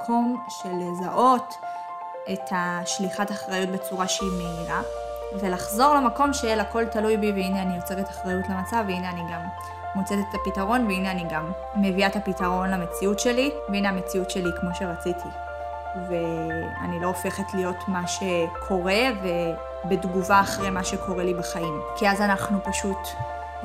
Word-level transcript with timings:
למקום 0.00 0.44
של 0.48 0.68
לזהות 0.72 1.58
את 2.32 2.40
השליחת 2.50 3.30
אחריות 3.30 3.68
בצורה 3.68 4.08
שהיא 4.08 4.28
מהירה, 4.42 4.80
ולחזור 5.40 5.94
למקום 5.94 6.32
של 6.32 6.60
הכל 6.60 6.84
תלוי 6.84 7.16
בי, 7.16 7.32
והנה 7.32 7.62
אני 7.62 7.76
יוצרת 7.76 8.08
אחריות 8.08 8.48
למצב, 8.48 8.84
והנה 8.88 9.10
אני 9.10 9.20
גם 9.32 9.40
מוצאת 9.94 10.18
את 10.30 10.34
הפתרון, 10.34 10.86
והנה 10.86 11.10
אני 11.10 11.24
גם 11.30 11.52
מביאה 11.76 12.08
את 12.08 12.16
הפתרון 12.16 12.70
למציאות 12.70 13.18
שלי, 13.20 13.50
והנה 13.68 13.88
המציאות 13.88 14.30
שלי 14.30 14.50
כמו 14.60 14.70
שרציתי. 14.74 15.28
ואני 16.08 17.00
לא 17.00 17.06
הופכת 17.06 17.54
להיות 17.54 17.88
מה 17.88 18.02
שקורה 18.06 19.02
ובתגובה 19.84 20.40
אחרי 20.40 20.70
מה 20.70 20.84
שקורה 20.84 21.24
לי 21.24 21.34
בחיים. 21.34 21.80
כי 21.96 22.08
אז 22.08 22.20
אנחנו 22.20 22.58
פשוט 22.64 23.08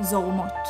זורמות. 0.00 0.68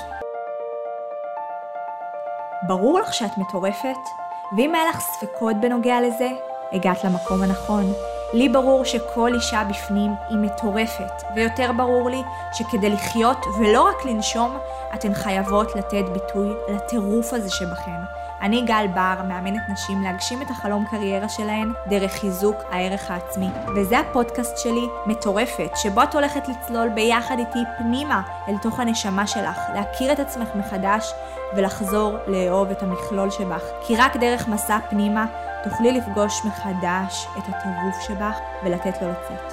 ברור 2.67 3.01
לך 3.01 3.15
שאת 3.15 3.39
מטורפת? 3.39 4.26
ואם 4.53 4.75
היה 4.75 4.85
לך 4.89 5.01
ספקות 5.01 5.57
בנוגע 5.61 6.01
לזה, 6.01 6.29
הגעת 6.73 7.05
למקום 7.05 7.43
הנכון. 7.43 7.93
לי 8.33 8.49
ברור 8.49 8.85
שכל 8.85 9.35
אישה 9.35 9.65
בפנים 9.69 10.13
היא 10.29 10.39
מטורפת, 10.39 11.23
ויותר 11.37 11.71
ברור 11.77 12.11
לי 12.11 12.23
שכדי 12.53 12.91
לחיות 12.91 13.39
ולא 13.59 13.83
רק 13.83 14.05
לנשום, 14.05 14.59
אתן 14.95 15.15
חייבות 15.15 15.77
לתת 15.77 16.05
ביטוי 16.13 16.49
לטירוף 16.69 17.33
הזה 17.33 17.51
שבכן. 17.51 18.01
אני 18.41 18.63
גל 18.63 18.87
בר, 18.95 19.23
מאמנת 19.29 19.63
נשים 19.73 20.03
להגשים 20.03 20.43
את 20.43 20.51
החלום 20.51 20.85
קריירה 20.91 21.29
שלהן 21.29 21.73
דרך 21.87 22.13
חיזוק 22.13 22.57
הערך 22.71 23.11
העצמי. 23.11 23.49
וזה 23.77 23.99
הפודקאסט 23.99 24.59
שלי, 24.59 24.87
מטורפת, 25.07 25.71
שבו 25.77 26.03
את 26.03 26.15
הולכת 26.15 26.49
לצלול 26.49 26.89
ביחד 26.89 27.39
איתי 27.39 27.59
פנימה 27.79 28.23
אל 28.49 28.55
תוך 28.63 28.81
הנשמה 28.81 29.27
שלך, 29.27 29.59
להכיר 29.75 30.13
את 30.13 30.21
עצמך 30.21 30.49
מחדש 30.55 31.13
ולחזור 31.57 32.17
לאהוב 32.27 32.71
את 32.71 32.83
המכלול 32.83 33.31
שבך. 33.31 33.63
כי 33.87 33.97
רק 33.97 34.17
דרך 34.17 34.49
מסע 34.49 34.79
פנימה 34.91 35.27
תוכלי 35.65 35.93
לפגוש 35.93 36.45
מחדש 36.45 37.27
את 37.39 37.43
הטירוף 37.49 38.01
שבך 38.01 38.39
ולתת 38.65 39.03
לו 39.03 39.09
לצאת. 39.09 39.53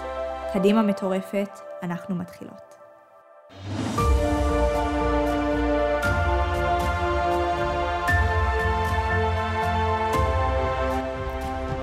קדימה 0.54 0.82
מטורפת, 0.82 1.60
אנחנו 1.84 2.16
מתחילות. 2.16 2.76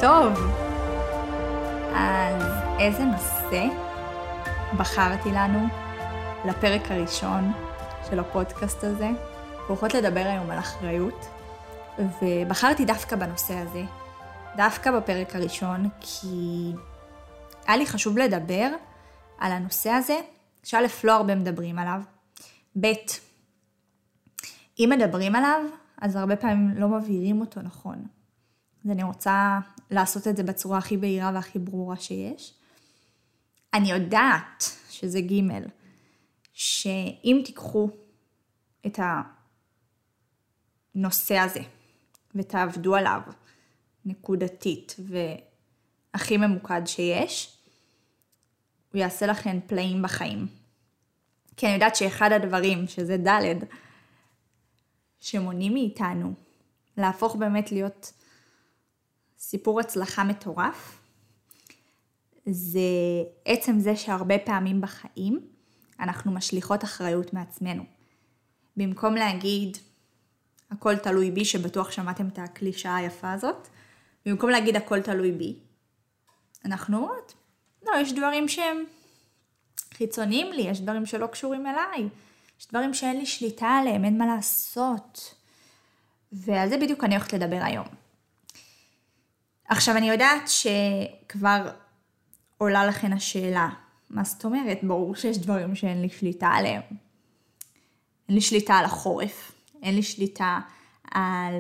טוב, 0.01 0.33
אז 1.95 2.43
איזה 2.79 3.05
נושא 3.05 3.65
בחרתי 4.77 5.33
לנו 5.33 5.67
לפרק 6.45 6.91
הראשון 6.91 7.53
של 8.11 8.21
הפודקאסט 8.21 8.85
הזה? 8.85 9.09
אנחנו 9.71 9.83
הולכות 9.87 10.05
לדבר 10.05 10.21
היום 10.21 10.51
על 10.51 10.59
אחריות, 10.59 11.27
ובחרתי 11.99 12.85
דווקא 12.85 13.17
בנושא 13.17 13.55
הזה, 13.55 13.83
דווקא 14.57 14.99
בפרק 14.99 15.37
הראשון, 15.37 15.89
כי 16.01 16.73
היה 17.67 17.77
לי 17.77 17.87
חשוב 17.87 18.19
לדבר 18.19 18.71
על 19.39 19.53
הנושא 19.53 19.91
הזה, 19.91 20.21
שא', 20.63 20.79
לא 21.05 21.17
הרבה 21.17 21.35
מדברים 21.35 21.79
עליו, 21.79 22.01
ב', 22.81 22.93
אם 24.79 24.91
מדברים 24.97 25.37
עליו, 25.37 25.61
אז 26.01 26.17
הרבה 26.17 26.37
פעמים 26.37 26.71
לא 26.77 26.89
מבהירים 26.89 27.41
אותו 27.41 27.63
נכון. 27.63 28.07
אז 28.85 28.91
אני 28.91 29.03
רוצה 29.03 29.59
לעשות 29.91 30.29
את 30.29 30.37
זה 30.37 30.43
בצורה 30.43 30.79
הכי 30.79 30.97
בהירה 30.97 31.31
והכי 31.35 31.59
ברורה 31.59 31.97
שיש. 31.97 32.55
אני 33.75 33.91
יודעת 33.91 34.65
שזה 34.91 35.21
ג', 35.21 35.43
שאם 36.53 37.43
תיקחו 37.45 37.91
את 38.87 38.99
הנושא 40.95 41.39
הזה 41.39 41.61
ותעבדו 42.35 42.95
עליו 42.95 43.21
נקודתית 44.05 44.97
והכי 44.99 46.37
ממוקד 46.37 46.83
שיש, 46.87 47.59
הוא 48.93 49.01
יעשה 49.01 49.27
לכם 49.27 49.59
פלאים 49.67 50.03
בחיים. 50.03 50.47
כי 51.57 51.67
אני 51.67 51.75
יודעת 51.75 51.97
שאחד 51.97 52.33
הדברים, 52.33 52.89
שזה 52.89 53.17
ד', 53.17 53.55
שמונעים 55.21 55.75
מאיתנו 55.75 56.35
להפוך 56.97 57.37
באמת 57.37 57.73
להיות 57.73 58.13
סיפור 59.39 59.81
הצלחה 59.81 60.25
מטורף, 60.25 61.01
זה 62.47 62.81
עצם 63.45 63.79
זה 63.79 63.97
שהרבה 63.97 64.39
פעמים 64.39 64.81
בחיים 64.81 65.41
אנחנו 66.01 66.33
משליכות 66.33 66.85
אחריות 66.85 67.33
מעצמנו. 67.33 67.85
במקום 68.77 69.15
להגיד, 69.15 69.79
הכל 70.71 70.97
תלוי 70.97 71.31
בי, 71.31 71.45
שבטוח 71.45 71.91
שמעתם 71.91 72.29
את 72.29 72.39
הקלישה 72.39 72.97
היפה 72.97 73.33
הזאת, 73.33 73.69
במקום 74.27 74.51
להגיד 74.51 74.77
הכל 74.77 75.01
תלוי 75.01 75.33
בי, 75.33 75.55
אנחנו 76.65 76.97
אומרות, 76.97 77.35
לא, 77.83 77.93
יש 78.01 78.13
דברים 78.13 78.49
שהם 78.49 78.85
חיצוניים 79.95 80.53
לי, 80.53 80.63
יש 80.63 80.81
דברים 80.81 81.07
שלא 81.07 81.27
קשורים 81.27 81.67
אליי, 81.67 82.09
יש 82.61 82.69
דברים 82.69 82.95
שאין 82.95 83.19
לי 83.19 83.27
שליטה 83.27 83.67
עליהם, 83.67 84.05
אין 84.05 84.19
מה 84.19 84.27
לעשות. 84.27 85.35
ועל 86.33 86.69
זה 86.69 86.77
בדיוק 86.77 87.05
אני 87.05 87.15
הולכת 87.15 87.33
לדבר 87.33 87.61
היום. 87.63 87.87
עכשיו, 89.69 89.97
אני 89.97 90.11
יודעת 90.11 90.43
שכבר 90.49 91.71
עולה 92.59 92.87
לכן 92.87 93.13
השאלה, 93.13 93.69
מה 94.11 94.25
זאת 94.25 94.45
אומרת? 94.45 94.79
ברור 94.83 95.15
שיש 95.15 95.39
דברים 95.39 95.75
שאין 95.75 96.03
לי 96.03 96.09
שליטה 96.09 96.49
עליהם. 96.49 96.83
אין 98.29 98.35
לי 98.35 98.41
שליטה 98.41 98.75
על 98.75 98.85
החורף, 98.85 99.53
אין 99.83 99.95
לי 99.95 100.03
שליטה 100.03 100.61
על 101.11 101.55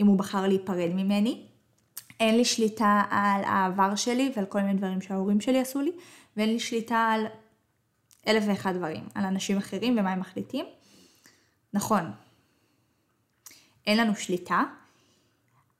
אם 0.00 0.06
הוא 0.06 0.18
בחר 0.18 0.46
להיפרד 0.46 0.90
ממני, 0.94 1.46
אין 2.20 2.36
לי 2.36 2.44
שליטה 2.44 3.02
על 3.10 3.44
העבר 3.44 3.96
שלי 3.96 4.32
ועל 4.36 4.46
כל 4.46 4.60
מיני 4.60 4.74
דברים 4.74 5.00
שההורים 5.00 5.40
שלי 5.40 5.60
עשו 5.60 5.80
לי, 5.80 5.92
ואין 6.36 6.48
לי 6.48 6.60
שליטה 6.60 6.96
על 6.98 7.26
אלף 8.26 8.44
ואחד 8.46 8.76
דברים, 8.76 9.08
על 9.14 9.24
אנשים 9.24 9.58
אחרים 9.58 9.98
ומה 9.98 10.12
הם 10.12 10.20
מחליטים. 10.20 10.64
נכון, 11.72 12.12
אין 13.86 13.98
לנו 13.98 14.16
שליטה, 14.16 14.62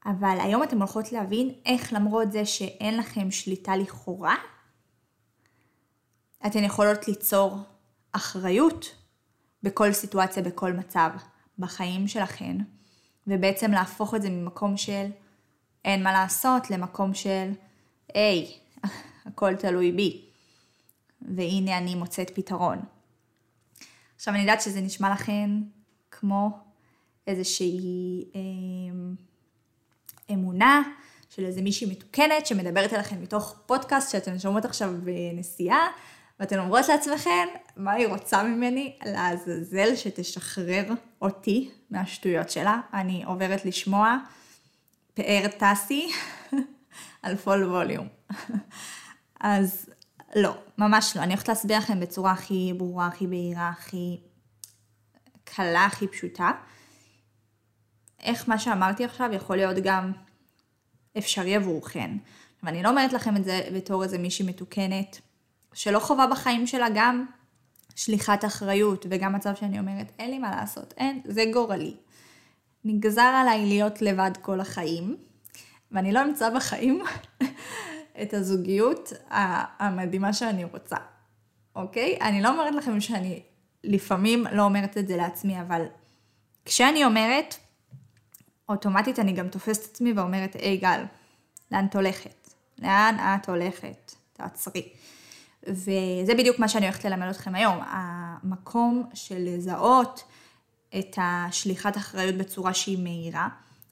אבל 0.07 0.39
היום 0.41 0.63
אתן 0.63 0.79
הולכות 0.79 1.13
להבין 1.13 1.55
איך 1.67 1.93
למרות 1.93 2.33
זה 2.33 2.45
שאין 2.45 2.97
לכם 2.97 3.31
שליטה 3.31 3.77
לכאורה, 3.77 4.37
אתן 6.47 6.65
יכולות 6.65 7.09
ליצור 7.09 7.59
אחריות 8.13 8.95
בכל 9.63 9.93
סיטואציה, 9.93 10.43
בכל 10.43 10.73
מצב 10.73 11.11
בחיים 11.59 12.09
שלכן, 12.09 12.57
ובעצם 13.27 13.71
להפוך 13.71 14.15
את 14.15 14.23
זה 14.23 14.31
ממקום 14.31 14.77
של 14.77 15.07
אין 15.85 16.03
מה 16.03 16.13
לעשות 16.13 16.71
למקום 16.71 17.15
של 17.15 17.51
היי, 18.15 18.53
הכל 19.27 19.57
תלוי 19.57 19.93
בי, 19.93 20.25
והנה 21.23 21.79
אני 21.79 21.95
מוצאת 21.95 22.31
פתרון. 22.35 22.79
עכשיו 24.17 24.35
אני 24.35 24.43
יודעת 24.43 24.63
שזה 24.63 24.81
נשמע 24.81 25.11
לכן 25.13 25.51
כמו 26.11 26.59
איזושהי... 27.27 28.25
אה, 28.35 28.41
אמונה 30.31 30.83
של 31.31 31.45
איזה 31.45 31.63
מישהי 31.63 31.91
מתוקנת 31.91 32.47
שמדברת 32.47 32.93
אליכם 32.93 33.23
מתוך 33.23 33.61
פודקאסט 33.67 34.13
שאתן 34.13 34.39
שומעות 34.39 34.65
עכשיו 34.65 34.95
בנסיעה, 35.05 35.87
ואתן 36.41 36.59
אומרות 36.59 36.89
לעצמכן, 36.89 37.49
מה 37.77 37.93
היא 37.93 38.07
רוצה 38.07 38.43
ממני? 38.43 38.99
לעזאזל 39.07 39.97
שתשחרר 39.97 40.85
אותי 41.23 41.71
מהשטויות 41.91 42.51
שלה. 42.51 42.81
אני 42.93 43.25
עוברת 43.25 43.65
לשמוע 43.65 44.17
פאר 45.15 45.47
טסי 45.59 46.11
על 47.23 47.37
פול 47.37 47.65
ווליום. 47.65 48.09
אז 49.41 49.91
לא, 50.37 50.55
ממש 50.79 51.17
לא. 51.17 51.23
אני 51.23 51.33
הולכת 51.33 51.49
להסביר 51.49 51.79
לכם 51.79 52.01
בצורה 52.01 52.33
הכי 52.33 52.73
ברורה, 52.77 53.07
הכי 53.07 53.27
בהירה, 53.27 53.69
הכי 53.69 54.21
קלה, 55.45 55.85
הכי 55.85 56.09
פשוטה. 56.09 56.51
איך 58.23 58.49
מה 58.49 58.59
שאמרתי 58.59 59.05
עכשיו 59.05 59.31
יכול 59.33 59.57
להיות 59.57 59.77
גם 59.83 60.13
אפשרי 61.19 61.57
עבורכן. 61.57 62.11
ואני 62.63 62.83
לא 62.83 62.89
אומרת 62.89 63.13
לכם 63.13 63.37
את 63.37 63.45
זה 63.45 63.69
בתור 63.75 64.05
איזה 64.05 64.19
מישהי 64.19 64.47
מתוקנת, 64.47 65.21
שלא 65.79 65.99
חווה 65.99 66.27
בחיים 66.27 66.67
שלה 66.67 66.87
גם 66.95 67.27
שליחת 67.97 68.45
אחריות, 68.45 69.07
וגם 69.11 69.33
מצב 69.33 69.55
שאני 69.55 69.79
אומרת, 69.79 70.13
אין 70.19 70.31
לי 70.31 70.39
מה 70.39 70.51
לעשות, 70.51 70.95
אין, 70.97 71.21
זה 71.25 71.45
גורלי. 71.53 71.97
נגזר 72.85 73.23
עליי 73.23 73.67
להיות 73.67 74.03
לבד 74.03 74.31
כל 74.43 74.61
החיים, 74.61 75.17
ואני 75.93 76.13
לא 76.13 76.25
אמצא 76.25 76.51
בחיים 76.51 77.03
את 78.23 78.35
הזוגיות 78.35 79.13
המדהימה 79.79 80.33
שאני 80.33 80.65
רוצה, 80.65 80.97
אוקיי? 81.77 82.19
אני 82.21 82.43
לא 82.43 82.49
אומרת 82.49 82.75
לכם 82.75 83.01
שאני 83.01 83.43
לפעמים 83.85 84.45
לא 84.53 84.63
אומרת 84.63 84.99
את 84.99 85.09
זה 85.09 85.17
לעצמי, 85.17 85.61
אבל 85.61 85.85
כשאני 86.65 87.05
אומרת, 87.05 87.55
אוטומטית 88.69 89.19
אני 89.19 89.33
גם 89.33 89.49
תופסת 89.49 89.85
את 89.85 89.91
עצמי 89.91 90.13
ואומרת, 90.13 90.55
היי 90.55 90.77
גל, 90.77 91.05
לאן 91.73 91.87
את 91.87 91.95
הולכת? 91.95 92.51
לאן 92.79 93.17
את 93.21 93.49
הולכת? 93.49 94.13
תעצרי. 94.33 94.98
וזה 95.67 96.35
בדיוק 96.39 96.59
מה 96.59 96.69
שאני 96.69 96.87
הולכת 96.87 97.05
ללמד 97.05 97.29
אתכם 97.29 97.55
היום. 97.55 97.79
המקום 97.83 99.09
של 99.15 99.39
לזהות 99.39 100.25
את 100.99 101.19
השליחת 101.23 101.97
אחריות 101.97 102.35
בצורה 102.35 102.75
שהיא 102.75 102.99
מהירה, 102.99 103.49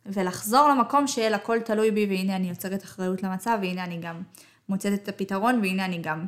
ולחזור 0.07 0.69
למקום 0.69 1.07
של 1.07 1.35
הכל 1.35 1.59
תלוי 1.61 1.91
בי 1.91 2.07
והנה 2.07 2.37
אני 2.37 2.49
יוצרת 2.49 2.85
אחריות 2.85 3.23
למצב 3.23 3.59
והנה 3.63 3.85
אני 3.85 3.99
גם 3.99 4.23
מוצאת 4.69 4.93
את 4.93 5.09
הפתרון 5.09 5.61
והנה 5.63 5.85
אני 5.85 5.99
גם 5.99 6.27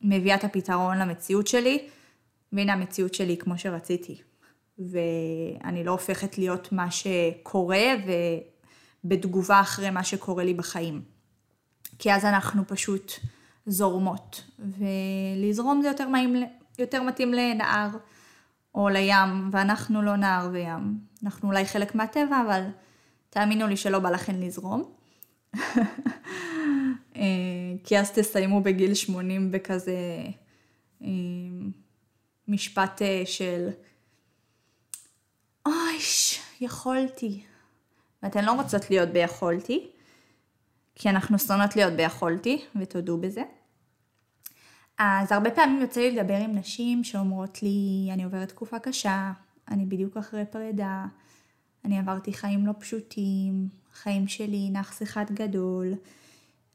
מביאה 0.00 0.36
את 0.36 0.44
הפתרון 0.44 0.98
למציאות 0.98 1.46
שלי 1.46 1.88
והנה 2.52 2.72
המציאות 2.72 3.14
שלי 3.14 3.36
כמו 3.36 3.58
שרציתי. 3.58 4.20
ואני 4.78 5.84
לא 5.84 5.90
הופכת 5.90 6.38
להיות 6.38 6.72
מה 6.72 6.90
שקורה 6.90 7.86
ובתגובה 9.04 9.60
אחרי 9.60 9.90
מה 9.90 10.04
שקורה 10.04 10.44
לי 10.44 10.54
בחיים. 10.54 11.02
כי 11.98 12.12
אז 12.12 12.24
אנחנו 12.24 12.66
פשוט 12.66 13.12
זורמות, 13.70 14.42
ולזרום 14.58 15.82
זה 15.82 15.88
יותר, 15.88 16.08
מים, 16.08 16.36
יותר 16.78 17.02
מתאים 17.02 17.32
לנהר 17.32 17.88
או 18.74 18.88
לים, 18.88 19.50
ואנחנו 19.52 20.02
לא 20.02 20.16
נהר 20.16 20.48
וים. 20.52 20.98
אנחנו 21.24 21.48
אולי 21.48 21.64
חלק 21.64 21.94
מהטבע, 21.94 22.42
אבל 22.46 22.64
תאמינו 23.30 23.66
לי 23.66 23.76
שלא 23.76 23.98
בא 23.98 24.10
לכם 24.10 24.40
לזרום. 24.40 24.92
אה, 27.16 27.22
כי 27.84 27.98
אז 27.98 28.10
תסיימו 28.10 28.60
בגיל 28.60 28.94
80 28.94 29.52
בכזה 29.52 29.96
אה, 31.02 31.08
משפט 32.48 33.02
אה, 33.02 33.22
של 33.24 33.68
אויש, 35.66 36.40
יכולתי. 36.60 37.42
ואתן 38.22 38.44
לא 38.44 38.52
רוצות 38.52 38.90
להיות 38.90 39.08
ביכולתי, 39.08 39.90
כי 40.94 41.08
אנחנו 41.10 41.38
שונאות 41.38 41.76
להיות 41.76 41.92
ביכולתי, 41.92 42.64
ותודו 42.80 43.18
בזה. 43.18 43.42
אז 45.02 45.32
הרבה 45.32 45.50
פעמים 45.50 45.80
יוצא 45.80 46.00
לי 46.00 46.10
לדבר 46.10 46.36
עם 46.36 46.54
נשים 46.54 47.04
שאומרות 47.04 47.62
לי, 47.62 48.08
אני 48.12 48.24
עוברת 48.24 48.48
תקופה 48.48 48.78
קשה, 48.78 49.32
אני 49.70 49.86
בדיוק 49.86 50.16
אחרי 50.16 50.44
פרידה, 50.50 51.06
אני 51.84 51.98
עברתי 51.98 52.32
חיים 52.32 52.66
לא 52.66 52.72
פשוטים, 52.78 53.68
חיים 53.92 54.28
שלי 54.28 54.70
נאחס 54.70 55.02
אחד 55.02 55.24
גדול, 55.30 55.94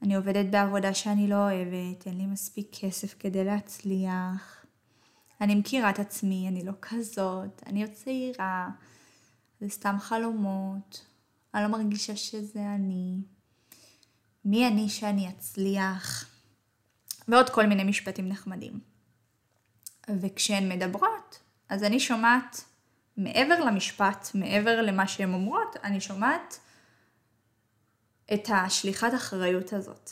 אני 0.02 0.16
עובדת 0.16 0.46
בעבודה 0.52 0.94
שאני 0.94 1.28
לא 1.28 1.36
אוהבת, 1.36 2.08
אין 2.08 2.18
לי 2.18 2.26
מספיק 2.26 2.68
כסף 2.82 3.16
כדי 3.20 3.44
להצליח, 3.44 4.66
אני 5.42 5.56
מכירה 5.56 5.90
את 5.90 6.00
עצמי, 6.00 6.48
אני 6.48 6.66
לא 6.66 6.74
כזאת, 6.82 7.64
אני 7.66 7.84
עוד 7.84 7.92
צעירה, 7.92 8.70
זה 9.60 9.70
סתם 9.70 9.96
חלומות, 10.00 11.06
אני 11.54 11.64
לא 11.64 11.70
מרגישה 11.70 12.16
שזה 12.16 12.76
אני, 12.76 13.18
מי 14.46 14.68
אני 14.68 14.90
שאני 14.90 15.30
אצליח, 15.30 16.35
ועוד 17.28 17.50
כל 17.50 17.66
מיני 17.66 17.84
משפטים 17.84 18.30
נחמדים. 18.30 18.80
וכשהן 20.22 20.70
מדברות, 20.72 21.40
אז 21.70 21.84
אני 21.84 22.00
שומעת 22.00 22.64
מעבר 23.18 23.60
למשפט, 23.66 24.28
מעבר 24.34 24.82
למה 24.82 25.08
שהן 25.08 25.34
אומרות, 25.34 25.76
אני 25.84 26.02
שומעת 26.02 26.60
את 28.34 28.50
השליחת 28.54 29.14
אחריות 29.16 29.74
הזאת 29.74 30.10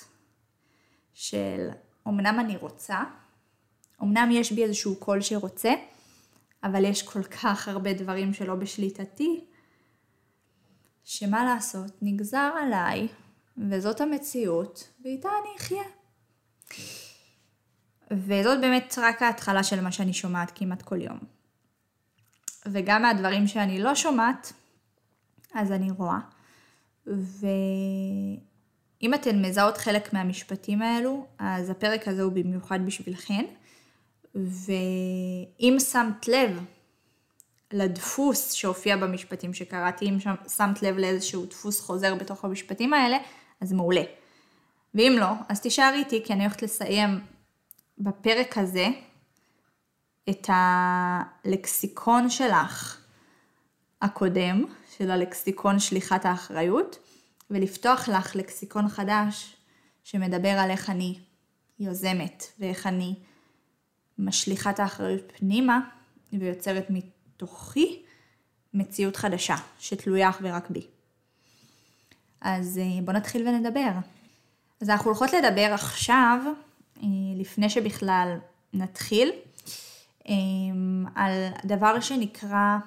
של 1.13 1.69
אמנם 2.07 2.39
אני 2.39 2.57
רוצה, 2.57 3.03
אמנם 4.01 4.29
יש 4.31 4.51
בי 4.51 4.63
איזשהו 4.63 4.95
קול 4.95 5.21
שרוצה, 5.21 5.73
אבל 6.63 6.85
יש 6.85 7.03
כל 7.03 7.23
כך 7.23 7.67
הרבה 7.67 7.93
דברים 7.93 8.33
שלא 8.33 8.55
בשליטתי, 8.55 9.45
שמה 11.03 11.45
לעשות, 11.45 11.91
נגזר 12.01 12.51
עליי, 12.61 13.07
וזאת 13.57 14.01
המציאות, 14.01 14.89
ואיתה 15.03 15.29
אני 15.41 15.57
אחיה. 15.57 15.83
וזאת 18.11 18.61
באמת 18.61 18.95
רק 19.01 19.21
ההתחלה 19.21 19.63
של 19.63 19.81
מה 19.81 19.91
שאני 19.91 20.13
שומעת 20.13 20.51
כמעט 20.55 20.81
כל 20.81 21.01
יום. 21.01 21.19
וגם 22.65 23.01
מהדברים 23.01 23.47
שאני 23.47 23.79
לא 23.79 23.95
שומעת, 23.95 24.53
אז 25.53 25.71
אני 25.71 25.91
רואה. 25.91 26.19
ואם 27.07 29.13
אתן 29.13 29.45
מזהות 29.45 29.77
חלק 29.77 30.13
מהמשפטים 30.13 30.81
האלו, 30.81 31.27
אז 31.39 31.69
הפרק 31.69 32.07
הזה 32.07 32.21
הוא 32.21 32.31
במיוחד 32.31 32.79
בשבילכן. 32.85 33.45
ואם 34.35 35.77
שמת 35.79 36.27
לב 36.27 36.65
לדפוס 37.71 38.53
שהופיע 38.53 38.97
במשפטים 38.97 39.53
שקראתי, 39.53 40.09
אם 40.09 40.17
שמת 40.47 40.83
לב 40.83 40.97
לאיזשהו 40.97 41.45
דפוס 41.45 41.81
חוזר 41.81 42.15
בתוך 42.15 42.45
המשפטים 42.45 42.93
האלה, 42.93 43.17
אז 43.61 43.73
מעולה. 43.73 44.03
ואם 44.95 45.15
לא, 45.19 45.31
אז 45.49 45.61
תישארי 45.61 45.97
איתי, 45.97 46.23
כי 46.25 46.33
אני 46.33 46.43
הולכת 46.43 46.61
לסיים 46.61 47.19
בפרק 47.97 48.57
הזה 48.57 48.87
את 50.29 50.49
הלקסיקון 50.49 52.29
שלך 52.29 53.01
הקודם, 54.01 54.65
של 54.97 55.11
הלקסיקון 55.11 55.79
שליחת 55.79 56.25
האחריות, 56.25 56.97
ולפתוח 57.49 58.09
לך 58.09 58.35
לקסיקון 58.35 58.89
חדש 58.89 59.55
שמדבר 60.03 60.49
על 60.49 60.69
איך 60.71 60.89
אני 60.89 61.19
יוזמת 61.79 62.43
ואיך 62.59 62.87
אני 62.87 63.15
משליכה 64.17 64.69
את 64.69 64.79
האחריות 64.79 65.31
פנימה 65.37 65.79
ויוצרת 66.33 66.85
מתוכי 66.89 68.03
מציאות 68.73 69.15
חדשה 69.15 69.55
שתלויה 69.79 70.29
אך 70.29 70.39
ורק 70.41 70.69
בי. 70.69 70.87
אז 72.41 72.77
אה, 72.77 73.01
בואו 73.05 73.17
נתחיל 73.17 73.47
ונדבר. 73.47 73.91
אז 74.83 74.89
אנחנו 74.89 75.09
הולכות 75.09 75.33
לדבר 75.33 75.73
עכשיו, 75.73 76.39
אה, 76.97 77.07
לפני 77.35 77.69
שבכלל 77.69 78.37
נתחיל, 78.73 79.31
אה, 80.27 80.33
על 81.15 81.31
דבר 81.65 81.99
שנקרא 81.99 82.77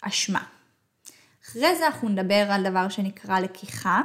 אשמה. 0.00 0.44
אחרי 1.44 1.76
זה 1.76 1.86
אנחנו 1.86 2.08
נדבר 2.08 2.46
על 2.50 2.70
דבר 2.70 2.88
שנקרא 2.88 3.40
לקיחה, 3.40 4.02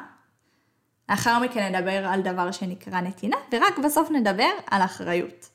לאחר 1.10 1.40
מכן 1.40 1.75
נדבר 1.75 2.07
על 2.07 2.22
דבר 2.22 2.52
שנקרא 2.52 3.02
נתינה, 3.02 3.38
ורק 3.52 3.78
בסוף 3.86 4.12
נדבר 4.12 4.52
על 4.72 4.81
אחריות. 4.81 5.50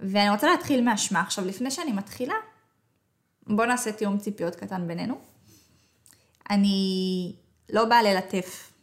ואני 0.00 0.30
רוצה 0.30 0.46
להתחיל 0.50 0.80
מאשמה. 0.84 1.20
עכשיו, 1.20 1.44
לפני 1.44 1.70
שאני 1.70 1.92
מתחילה, 1.92 2.34
בואו 3.46 3.66
נעשה 3.66 3.92
תיאום 3.92 4.18
ציפיות 4.18 4.56
קטן 4.56 4.88
בינינו. 4.88 5.20
אני 6.50 7.32
לא 7.70 7.84
באה 7.84 8.02
ללטף, 8.02 8.73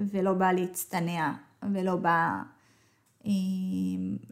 ולא 0.00 0.32
באה 0.32 0.52
להצטנע, 0.52 1.32
ולא 1.72 1.96
באה 1.96 2.42
אה, 3.26 3.30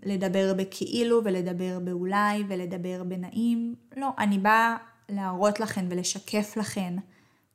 לדבר 0.03 0.55
בכאילו, 0.57 1.21
ולדבר 1.25 1.79
באולי, 1.79 2.45
ולדבר 2.49 3.05
בנעים. 3.05 3.75
לא, 3.97 4.09
אני 4.19 4.39
באה 4.39 4.77
להראות 5.09 5.61
לכן 5.61 5.87
ולשקף 5.91 6.57
לכן 6.57 6.95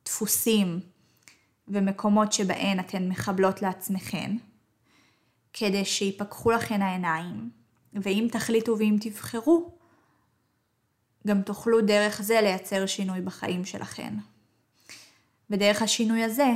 דפוסים 0.04 0.80
ומקומות 1.68 2.32
שבהן 2.32 2.80
אתן 2.80 3.08
מחבלות 3.08 3.62
לעצמכן, 3.62 4.36
כדי 5.52 5.84
שיפקחו 5.84 6.50
לכן 6.50 6.82
העיניים, 6.82 7.50
ואם 7.92 8.28
תחליטו 8.32 8.78
ואם 8.78 8.96
תבחרו, 9.00 9.70
גם 11.26 11.42
תוכלו 11.42 11.80
דרך 11.80 12.22
זה 12.22 12.40
לייצר 12.40 12.86
שינוי 12.86 13.20
בחיים 13.20 13.64
שלכן. 13.64 14.14
ודרך 15.50 15.82
השינוי 15.82 16.24
הזה, 16.24 16.48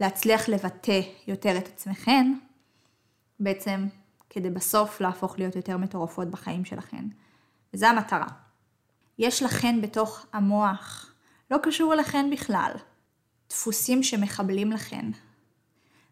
להצליח 0.00 0.48
לבטא 0.48 1.00
יותר 1.26 1.58
את 1.58 1.66
עצמכן, 1.66 2.34
בעצם 3.40 3.86
כדי 4.30 4.50
בסוף 4.50 5.00
להפוך 5.00 5.38
להיות 5.38 5.56
יותר 5.56 5.76
מטורפות 5.76 6.28
בחיים 6.28 6.64
שלכן. 6.64 7.04
וזו 7.74 7.86
המטרה. 7.86 8.26
יש 9.18 9.42
לכן 9.42 9.80
בתוך 9.80 10.26
המוח, 10.32 11.14
לא 11.50 11.58
קשור 11.62 11.94
אליכן 11.94 12.30
בכלל, 12.32 12.72
דפוסים 13.50 14.02
שמחבלים 14.02 14.72
לכן. 14.72 15.10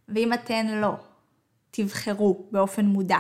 ואם 0.09 0.33
אתן 0.33 0.67
לא, 0.67 0.95
תבחרו 1.71 2.47
באופן 2.51 2.87
מודע 2.87 3.19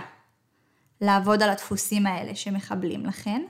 לעבוד 1.00 1.42
על 1.42 1.50
הדפוסים 1.50 2.06
האלה 2.06 2.34
שמחבלים 2.34 3.06
לכן, 3.06 3.42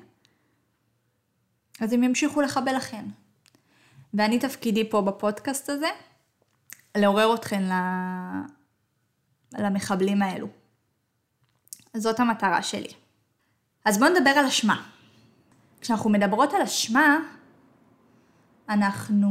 אז 1.80 1.92
הם 1.92 2.02
ימשיכו 2.02 2.40
לחבל 2.40 2.76
לכן. 2.76 3.04
ואני 4.14 4.38
תפקידי 4.38 4.90
פה 4.90 5.00
בפודקאסט 5.00 5.68
הזה, 5.70 5.88
לעורר 6.96 7.34
אתכן 7.34 7.62
למחבלים 9.58 10.22
האלו. 10.22 10.48
זאת 11.96 12.20
המטרה 12.20 12.62
שלי. 12.62 12.92
אז 13.84 13.98
בואו 13.98 14.10
נדבר 14.10 14.30
על 14.30 14.46
אשמה. 14.46 14.82
כשאנחנו 15.80 16.10
מדברות 16.10 16.52
על 16.54 16.62
אשמה, 16.62 17.18
אנחנו 18.68 19.30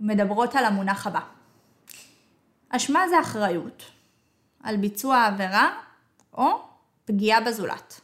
מדברות 0.00 0.54
על 0.54 0.64
המונח 0.64 1.06
הבא. 1.06 1.20
אשמה 2.68 3.08
זה 3.08 3.20
אחריות 3.20 3.82
על 4.62 4.76
ביצוע 4.76 5.26
עבירה 5.26 5.70
או 6.32 6.48
פגיעה 7.04 7.40
בזולת. 7.40 8.00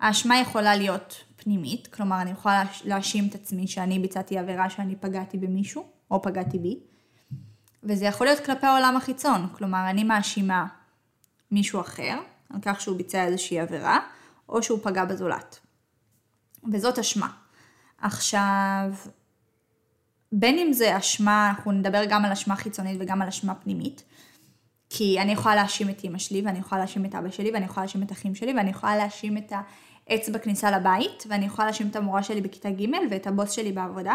האשמה 0.00 0.38
יכולה 0.38 0.76
להיות 0.76 1.24
פנימית, 1.36 1.86
כלומר 1.86 2.22
אני 2.22 2.30
יכולה 2.30 2.62
להאשים 2.84 3.28
את 3.28 3.34
עצמי 3.34 3.66
שאני 3.66 3.98
ביצעתי 3.98 4.38
עבירה 4.38 4.70
שאני 4.70 4.96
פגעתי 4.96 5.38
במישהו 5.38 5.86
או 6.10 6.22
פגעתי 6.22 6.58
בי, 6.58 6.80
וזה 7.82 8.04
יכול 8.04 8.26
להיות 8.26 8.44
כלפי 8.44 8.66
העולם 8.66 8.96
החיצון, 8.96 9.48
כלומר 9.52 9.90
אני 9.90 10.04
מאשימה 10.04 10.66
מישהו 11.50 11.80
אחר 11.80 12.18
על 12.50 12.60
כך 12.62 12.80
שהוא 12.80 12.96
ביצע 12.96 13.24
איזושהי 13.24 13.60
עבירה 13.60 13.98
או 14.48 14.62
שהוא 14.62 14.78
פגע 14.82 15.04
בזולת. 15.04 15.58
וזאת 16.72 16.98
אשמה. 16.98 17.28
עכשיו, 17.98 18.92
בין 20.32 20.58
אם 20.58 20.72
זה 20.72 20.98
אשמה, 20.98 21.48
אנחנו 21.48 21.72
נדבר 21.72 22.04
גם 22.08 22.24
על 22.24 22.32
אשמה 22.32 22.56
חיצונית 22.56 22.96
וגם 23.00 23.22
על 23.22 23.28
אשמה 23.28 23.54
פנימית. 23.54 24.02
כי 24.90 25.20
אני 25.20 25.32
יכולה 25.32 25.54
להאשים 25.54 25.90
את 25.90 26.04
אימא 26.04 26.18
שלי, 26.18 26.42
ואני 26.44 26.58
יכולה 26.58 26.78
להאשים 26.78 27.04
את 27.04 27.14
אבא 27.14 27.30
שלי, 27.30 27.50
ואני 27.50 27.64
יכולה 27.64 27.84
להאשים 27.84 28.02
את 28.02 28.12
אחים 28.12 28.34
שלי, 28.34 28.54
ואני 28.54 28.70
יכולה 28.70 28.96
להאשים 28.96 29.36
את 29.36 29.52
העץ 30.06 30.28
בכניסה 30.28 30.70
לבית, 30.70 31.24
ואני 31.28 31.46
יכולה 31.46 31.66
להאשים 31.66 31.88
את 31.88 31.96
המורה 31.96 32.22
שלי 32.22 32.40
בכיתה 32.40 32.70
ג' 32.70 32.86
ואת 33.10 33.26
הבוס 33.26 33.50
שלי 33.50 33.72
בעבודה, 33.72 34.14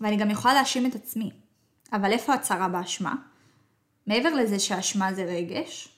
ואני 0.00 0.16
גם 0.16 0.30
יכולה 0.30 0.54
להאשים 0.54 0.86
את 0.86 0.94
עצמי. 0.94 1.30
אבל 1.92 2.12
איפה 2.12 2.34
הצרה 2.34 2.68
באשמה? 2.68 3.14
מעבר 4.06 4.34
לזה 4.34 4.58
שהאשמה 4.58 5.14
זה 5.14 5.24
רגש, 5.24 5.88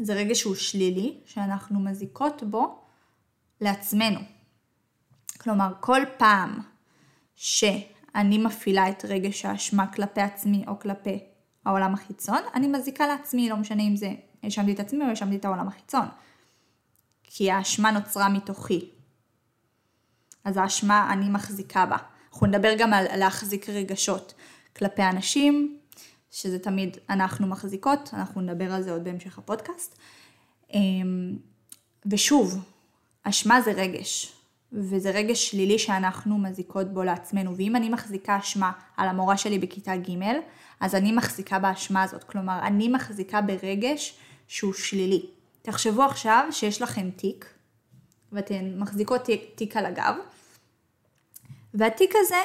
זה 0.00 0.14
רגש 0.14 0.40
שהוא 0.40 0.54
שלילי, 0.54 1.20
שאנחנו 1.26 1.80
מזיקות 1.80 2.42
בו 2.42 2.84
לעצמנו. 3.60 4.20
כלומר, 5.40 5.72
כל 5.80 6.00
פעם 6.16 6.60
שאני 7.36 8.38
מפעילה 8.38 8.88
את 8.88 9.04
רגש 9.04 9.44
האשמה 9.44 9.92
כלפי 9.92 10.20
עצמי 10.20 10.64
או 10.68 10.78
כלפי 10.78 11.18
העולם 11.64 11.94
החיצון, 11.94 12.38
אני 12.54 12.66
מזיקה 12.66 13.06
לעצמי, 13.06 13.48
לא 13.48 13.56
משנה 13.56 13.82
אם 13.82 13.96
זה 13.96 14.14
האשמתי 14.42 14.72
את 14.72 14.80
עצמי 14.80 15.04
או 15.04 15.08
האשמתי 15.08 15.36
את 15.36 15.44
העולם 15.44 15.68
החיצון. 15.68 16.06
כי 17.22 17.50
האשמה 17.50 17.90
נוצרה 17.90 18.28
מתוכי. 18.28 18.90
אז 20.44 20.56
האשמה 20.56 21.12
אני 21.12 21.30
מחזיקה 21.30 21.86
בה. 21.86 21.96
אנחנו 22.32 22.46
נדבר 22.46 22.74
גם 22.78 22.92
על 22.92 23.06
להחזיק 23.16 23.68
רגשות 23.68 24.34
כלפי 24.76 25.02
אנשים, 25.02 25.78
שזה 26.30 26.58
תמיד 26.58 26.96
אנחנו 27.10 27.46
מחזיקות, 27.46 28.10
אנחנו 28.12 28.40
נדבר 28.40 28.72
על 28.72 28.82
זה 28.82 28.92
עוד 28.92 29.04
בהמשך 29.04 29.38
הפודקאסט. 29.38 29.98
אמ, 30.74 31.36
ושוב, 32.06 32.64
אשמה 33.22 33.60
זה 33.60 33.72
רגש, 33.72 34.32
וזה 34.72 35.10
רגש 35.10 35.50
שלילי 35.50 35.78
שאנחנו 35.78 36.38
מזיקות 36.38 36.92
בו 36.92 37.02
לעצמנו, 37.02 37.56
ואם 37.56 37.76
אני 37.76 37.88
מחזיקה 37.88 38.38
אשמה 38.38 38.72
על 38.96 39.08
המורה 39.08 39.36
שלי 39.36 39.58
בכיתה 39.58 39.96
ג', 39.96 40.18
אז 40.80 40.94
אני 40.94 41.12
מחזיקה 41.12 41.58
באשמה 41.58 42.02
הזאת, 42.02 42.24
כלומר, 42.24 42.58
אני 42.62 42.88
מחזיקה 42.88 43.40
ברגש 43.40 44.14
שהוא 44.48 44.72
שלילי. 44.72 45.26
תחשבו 45.62 46.02
עכשיו 46.02 46.48
שיש 46.50 46.82
לכם 46.82 47.10
תיק, 47.10 47.46
ואתן 48.32 48.78
מחזיקות 48.78 49.28
תיק, 49.54 49.76
על 49.76 49.86
הגב, 49.86 50.14
והתיק 51.74 52.14
הזה 52.16 52.36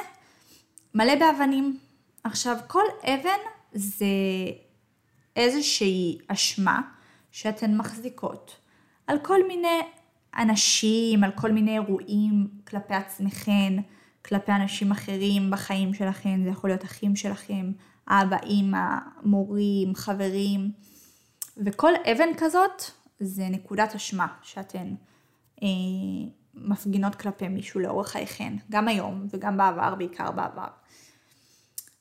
מלא 0.94 1.16
באבנים. 1.16 1.78
עכשיו, 2.28 2.58
כל 2.68 2.84
אבן 3.04 3.40
זה 3.74 4.06
איזושהי 5.36 6.18
אשמה 6.28 6.82
שאתן 7.32 7.78
מחזיקות 7.78 8.60
על 9.08 9.20
כל 9.20 9.48
מיני 9.48 9.82
אנשים, 10.38 11.24
על 11.24 11.32
כל 11.32 11.52
מיני 11.52 11.74
אירועים 11.74 12.48
כלפי 12.68 12.94
עצמכן, 12.94 13.74
כלפי 14.26 14.52
אנשים 14.52 14.92
אחרים 14.92 15.52
בחיים 15.52 15.94
שלכם, 15.94 16.40
זה 16.44 16.50
יכול 16.50 16.70
להיות 16.70 16.84
אחים 16.84 17.16
שלכם, 17.16 17.72
אבא, 18.08 18.38
אימא, 18.44 18.98
מורים, 19.24 19.96
חברים, 19.96 20.72
וכל 21.58 21.92
אבן 22.12 22.30
כזאת 22.38 22.84
זה 23.20 23.50
נקודת 23.50 23.96
אשמה 23.96 24.28
שאתן 24.42 24.96
אה, 25.64 25.68
מפגינות 26.54 27.16
כלפי 27.16 27.48
מישהו 27.48 27.80
לאורך 27.80 28.08
חייכן, 28.08 28.54
גם 28.72 28.88
היום 28.88 29.28
וגם 29.34 29.58
בעבר, 29.58 29.96
בעיקר 29.96 30.32
בעבר. 30.32 30.68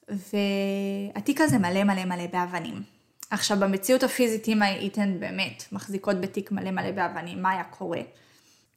והתיק 0.08 1.40
הזה 1.40 1.58
מלא 1.58 1.84
מלא 1.84 2.04
מלא 2.04 2.26
באבנים. 2.26 2.82
עכשיו 3.30 3.56
במציאות 3.60 4.02
הפיזית 4.02 4.48
אם 4.48 4.62
הייתן 4.62 5.20
באמת 5.20 5.64
מחזיקות 5.72 6.20
בתיק 6.20 6.52
מלא 6.52 6.70
מלא 6.70 6.90
באבנים, 6.90 7.42
מה 7.42 7.50
היה 7.50 7.64
קורה? 7.64 8.00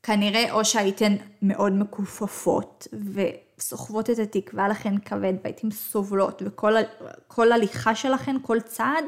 כנראה 0.04 0.52
או 0.52 0.66
שהייתן 0.66 1.16
מאוד 1.42 1.74
מכופפות 1.74 2.88
וסוחבות 3.14 4.10
את 4.10 4.20
התיק 4.20 4.52
והיה 4.54 4.68
לכן 4.68 4.98
כבד 4.98 5.34
והייתן 5.44 5.72
סובלות 5.72 6.42
וכל 6.46 7.52
הליכה 7.52 7.96
שלכן, 7.96 8.36
כל 8.42 8.62
צעד, 8.62 9.04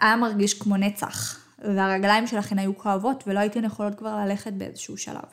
היה 0.00 0.16
מרגיש 0.16 0.54
כמו 0.54 0.76
נצח. 0.76 1.46
והרגליים 1.58 2.26
שלכן 2.26 2.58
היו 2.58 2.78
כואבות 2.78 3.24
ולא 3.26 3.38
הייתן 3.40 3.64
יכולות 3.64 3.94
כבר 3.94 4.16
ללכת 4.16 4.52
באיזשהו 4.52 4.96
שלב. 4.96 5.24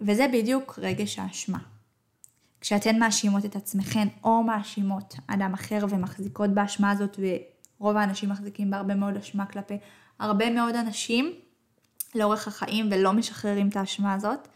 וזה 0.00 0.26
בדיוק 0.32 0.78
רגש 0.82 1.18
האשמה. 1.18 1.58
כשאתן 2.64 2.98
מאשימות 2.98 3.44
את 3.44 3.56
עצמכן 3.56 4.08
או 4.24 4.42
מאשימות 4.42 5.14
אדם 5.26 5.54
אחר 5.54 5.78
ומחזיקות 5.88 6.50
באשמה 6.50 6.90
הזאת 6.90 7.18
ורוב 7.78 7.96
האנשים 7.96 8.28
מחזיקים 8.28 8.70
בהרבה 8.70 8.94
מאוד 8.94 9.16
אשמה 9.16 9.46
כלפי 9.46 9.78
הרבה 10.18 10.50
מאוד 10.50 10.74
אנשים 10.74 11.32
לאורך 12.14 12.48
החיים 12.48 12.88
ולא 12.90 13.12
משחררים 13.12 13.68
את 13.68 13.76
האשמה 13.76 14.14
הזאת. 14.14 14.48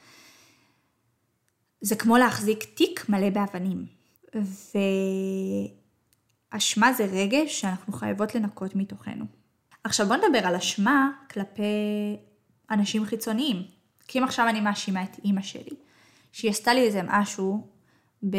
זה 1.81 1.97
כמו 1.97 2.17
להחזיק 2.17 2.65
תיק 2.65 3.09
מלא 3.09 3.31
באבנים. 3.31 3.87
ואשמה 6.53 6.93
זה 6.93 7.05
רגש 7.05 7.61
שאנחנו 7.61 7.93
חייבות 7.93 8.35
לנקות 8.35 8.77
מתוכנו. 8.77 9.25
עכשיו 9.85 10.07
בוא 10.07 10.17
נדבר 10.17 10.47
על 10.47 10.55
אשמה 10.55 11.11
כלפי 11.31 11.63
אנשים 12.71 13.05
חיצוניים. 13.05 13.63
כי 14.07 14.19
אם 14.19 14.25
עכשיו 14.25 14.49
אני 14.49 14.61
מאשימה 14.61 15.03
את 15.03 15.17
אימא 15.25 15.43
שלי, 15.43 15.77
שהיא 16.33 16.51
עשתה 16.51 16.75
לי 16.75 16.81
איזה 16.81 17.01
משהו 17.07 17.78
ב... 18.31 18.37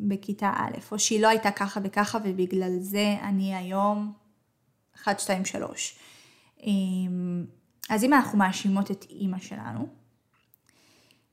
בכיתה 0.00 0.52
א', 0.56 0.92
או 0.92 0.98
שהיא 0.98 1.22
לא 1.22 1.28
הייתה 1.28 1.50
ככה 1.50 1.80
וככה 1.84 2.18
ובגלל 2.24 2.78
זה 2.78 3.16
אני 3.22 3.54
היום 3.54 4.12
1, 4.94 5.20
2, 5.20 5.44
3. 5.44 5.98
אז 7.90 8.04
אם 8.04 8.14
אנחנו 8.14 8.38
מאשימות 8.38 8.90
את 8.90 9.06
אימא 9.10 9.38
שלנו, 9.38 9.86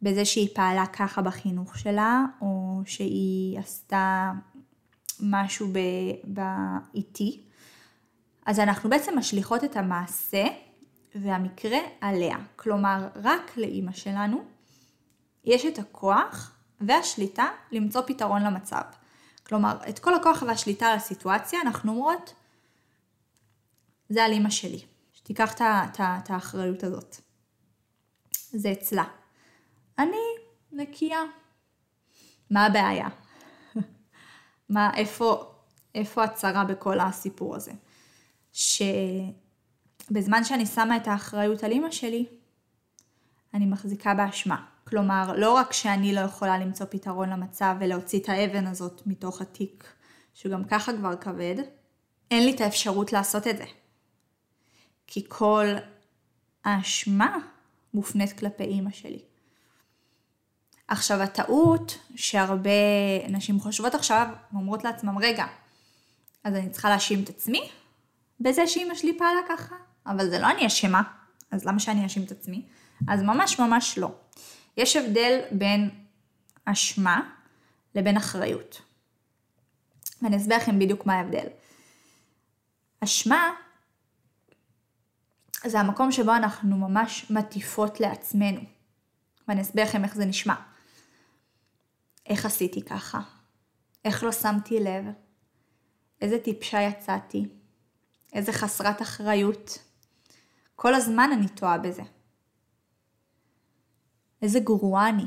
בזה 0.01 0.25
שהיא 0.25 0.49
פעלה 0.55 0.85
ככה 0.85 1.21
בחינוך 1.21 1.77
שלה, 1.77 2.25
או 2.41 2.81
שהיא 2.85 3.59
עשתה 3.59 4.31
משהו 5.19 5.67
באיטי, 6.23 7.43
אז 8.45 8.59
אנחנו 8.59 8.89
בעצם 8.89 9.17
משליכות 9.17 9.63
את 9.63 9.75
המעשה 9.75 10.45
והמקרה 11.15 11.77
עליה. 12.01 12.37
כלומר, 12.55 13.07
רק 13.15 13.57
לאימא 13.57 13.91
שלנו 13.91 14.43
יש 15.45 15.65
את 15.65 15.79
הכוח 15.79 16.58
והשליטה 16.81 17.47
למצוא 17.71 18.01
פתרון 18.07 18.43
למצב. 18.43 18.81
כלומר, 19.43 19.77
את 19.89 19.99
כל 19.99 20.15
הכוח 20.15 20.43
והשליטה 20.47 20.87
על 20.87 20.95
הסיטואציה 20.95 21.61
אנחנו 21.61 21.91
אומרות, 21.91 22.33
זה 24.09 24.23
על 24.23 24.31
אימא 24.31 24.49
שלי, 24.49 24.85
שתיקח 25.13 25.53
את 25.99 26.29
האחריות 26.29 26.83
הזאת. 26.83 27.15
זה 28.51 28.71
אצלה. 28.71 29.03
אני 29.99 30.17
נקייה. 30.71 31.21
מה 32.49 32.65
הבעיה? 32.65 33.07
מה, 34.69 34.91
איפה, 34.95 35.53
איפה 35.95 36.23
הצרה 36.23 36.63
בכל 36.63 36.99
הסיפור 36.99 37.55
הזה? 37.55 37.71
שבזמן 38.53 40.43
שאני 40.43 40.65
שמה 40.65 40.97
את 40.97 41.07
האחריות 41.07 41.63
על 41.63 41.71
אימא 41.71 41.91
שלי, 41.91 42.25
אני 43.53 43.65
מחזיקה 43.65 44.13
באשמה. 44.13 44.65
כלומר, 44.89 45.33
לא 45.37 45.53
רק 45.53 45.73
שאני 45.73 46.15
לא 46.15 46.19
יכולה 46.19 46.57
למצוא 46.57 46.85
פתרון 46.89 47.29
למצב 47.29 47.75
ולהוציא 47.79 48.19
את 48.19 48.29
האבן 48.29 48.67
הזאת 48.67 49.01
מתוך 49.05 49.41
התיק, 49.41 49.93
שגם 50.33 50.63
ככה 50.63 50.93
כבר 50.93 51.15
כבד, 51.15 51.55
אין 52.31 52.45
לי 52.45 52.55
את 52.55 52.61
האפשרות 52.61 53.13
לעשות 53.13 53.47
את 53.47 53.57
זה. 53.57 53.65
כי 55.07 55.25
כל 55.27 55.65
האשמה 56.65 57.37
מופנית 57.93 58.39
כלפי 58.39 58.63
אימא 58.63 58.91
שלי. 58.91 59.21
עכשיו 60.87 61.21
הטעות 61.21 61.97
שהרבה 62.15 62.69
נשים 63.29 63.59
חושבות 63.59 63.95
עכשיו, 63.95 64.27
אומרות 64.53 64.83
לעצמם, 64.83 65.17
רגע, 65.17 65.45
אז 66.43 66.55
אני 66.55 66.69
צריכה 66.69 66.89
להאשים 66.89 67.23
את 67.23 67.29
עצמי 67.29 67.69
בזה 68.39 68.67
שאימא 68.67 68.95
שלי 68.95 69.17
פעלה 69.17 69.39
ככה? 69.49 69.75
אבל 70.05 70.29
זה 70.29 70.39
לא 70.39 70.49
אני 70.49 70.67
אשמה, 70.67 71.01
אז 71.51 71.65
למה 71.65 71.79
שאני 71.79 72.03
אאשים 72.03 72.23
את 72.23 72.31
עצמי? 72.31 72.65
אז 73.07 73.23
ממש 73.23 73.59
ממש 73.59 73.97
לא. 73.97 74.11
יש 74.79 74.95
הבדל 74.95 75.39
בין 75.51 75.89
אשמה 76.65 77.29
לבין 77.95 78.17
אחריות. 78.17 78.81
ואני 80.21 80.37
אסביר 80.37 80.57
לכם 80.57 80.79
בדיוק 80.79 81.05
מה 81.05 81.13
ההבדל. 81.13 81.47
אשמה 83.03 83.49
זה 85.65 85.79
המקום 85.79 86.11
שבו 86.11 86.35
אנחנו 86.35 86.77
ממש 86.77 87.31
מטיפות 87.31 87.99
לעצמנו. 87.99 88.61
ואני 89.47 89.61
אסביר 89.61 89.83
לכם 89.83 90.03
איך 90.03 90.15
זה 90.15 90.25
נשמע. 90.25 90.55
איך 92.25 92.45
עשיתי 92.45 92.81
ככה? 92.81 93.19
איך 94.05 94.23
לא 94.23 94.31
שמתי 94.31 94.79
לב? 94.79 95.05
איזה 96.21 96.39
טיפשה 96.39 96.81
יצאתי? 96.81 97.45
איזה 98.33 98.53
חסרת 98.53 99.01
אחריות? 99.01 99.79
כל 100.75 100.95
הזמן 100.95 101.29
אני 101.33 101.47
טועה 101.49 101.77
בזה. 101.77 102.03
איזה 104.41 104.59
גרועה 104.59 105.09
אני. 105.09 105.25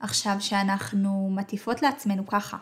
עכשיו 0.00 0.36
שאנחנו 0.40 1.30
מטיפות 1.30 1.82
לעצמנו 1.82 2.26
ככה, 2.26 2.56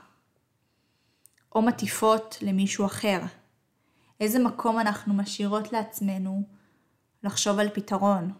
או 1.55 1.63
מטיפות 1.63 2.39
למישהו 2.43 2.87
אחר, 2.87 3.21
איזה 4.21 4.39
מקום 4.39 4.79
אנחנו 4.79 5.15
משאירות 5.15 5.73
לעצמנו 5.73 6.43
לחשוב 7.23 7.59
על 7.59 7.69
פתרון, 7.69 8.33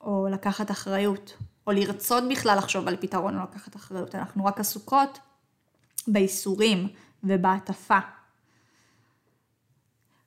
או 0.00 0.28
לקחת 0.30 0.70
אחריות, 0.70 1.36
או 1.66 1.72
לרצות 1.72 2.24
בכלל 2.30 2.58
לחשוב 2.58 2.88
על 2.88 2.96
פתרון 2.96 3.38
או 3.38 3.42
לקחת 3.42 3.76
אחריות, 3.76 4.14
אנחנו 4.14 4.44
רק 4.44 4.60
עסוקות 4.60 5.18
בייסורים 6.08 6.88
ובהטפה. 7.24 7.98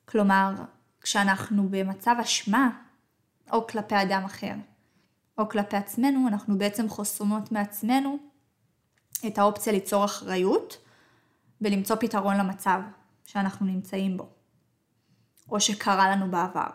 כלומר, 0.05 0.53
כשאנחנו 1.01 1.69
במצב 1.69 2.15
אשמה, 2.21 2.69
או 3.51 3.67
כלפי 3.67 3.95
אדם 4.01 4.23
אחר, 4.25 4.53
או 5.37 5.49
כלפי 5.49 5.77
עצמנו, 5.77 6.27
אנחנו 6.27 6.57
בעצם 6.57 6.89
חוסמות 6.89 7.51
מעצמנו 7.51 8.17
את 9.27 9.37
האופציה 9.37 9.73
ליצור 9.73 10.05
אחריות 10.05 10.77
ולמצוא 11.61 11.95
פתרון 11.95 12.37
למצב 12.37 12.81
שאנחנו 13.25 13.65
נמצאים 13.65 14.17
בו, 14.17 14.29
או 15.49 15.61
שקרה 15.61 16.09
לנו 16.09 16.31
בעבר. 16.31 16.69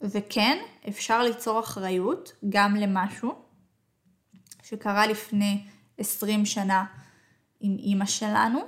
וכן, 0.00 0.58
אפשר 0.88 1.22
ליצור 1.22 1.60
אחריות 1.60 2.32
גם 2.48 2.76
למשהו 2.76 3.34
שקרה 4.62 5.06
לפני 5.06 5.66
20 5.98 6.46
שנה 6.46 6.84
עם 7.60 7.76
אימא 7.78 8.06
שלנו, 8.06 8.60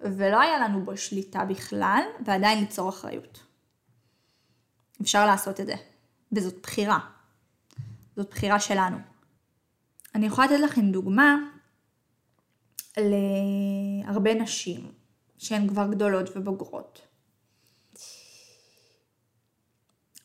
ולא 0.00 0.40
היה 0.40 0.58
לנו 0.58 0.84
בו 0.84 0.96
שליטה 0.96 1.44
בכלל, 1.44 2.02
ועדיין 2.26 2.60
ליצור 2.60 2.88
אחריות. 2.88 3.46
אפשר 5.02 5.26
לעשות 5.26 5.60
את 5.60 5.66
זה, 5.66 5.74
וזאת 6.36 6.62
בחירה. 6.62 6.98
זאת 8.16 8.30
בחירה 8.30 8.60
שלנו. 8.60 8.98
אני 10.14 10.26
יכולה 10.26 10.46
לתת 10.46 10.60
לכם 10.60 10.90
דוגמה 10.90 11.36
להרבה 12.96 14.34
נשים 14.34 14.92
שהן 15.38 15.68
כבר 15.68 15.90
גדולות 15.90 16.36
ובוגרות, 16.36 17.06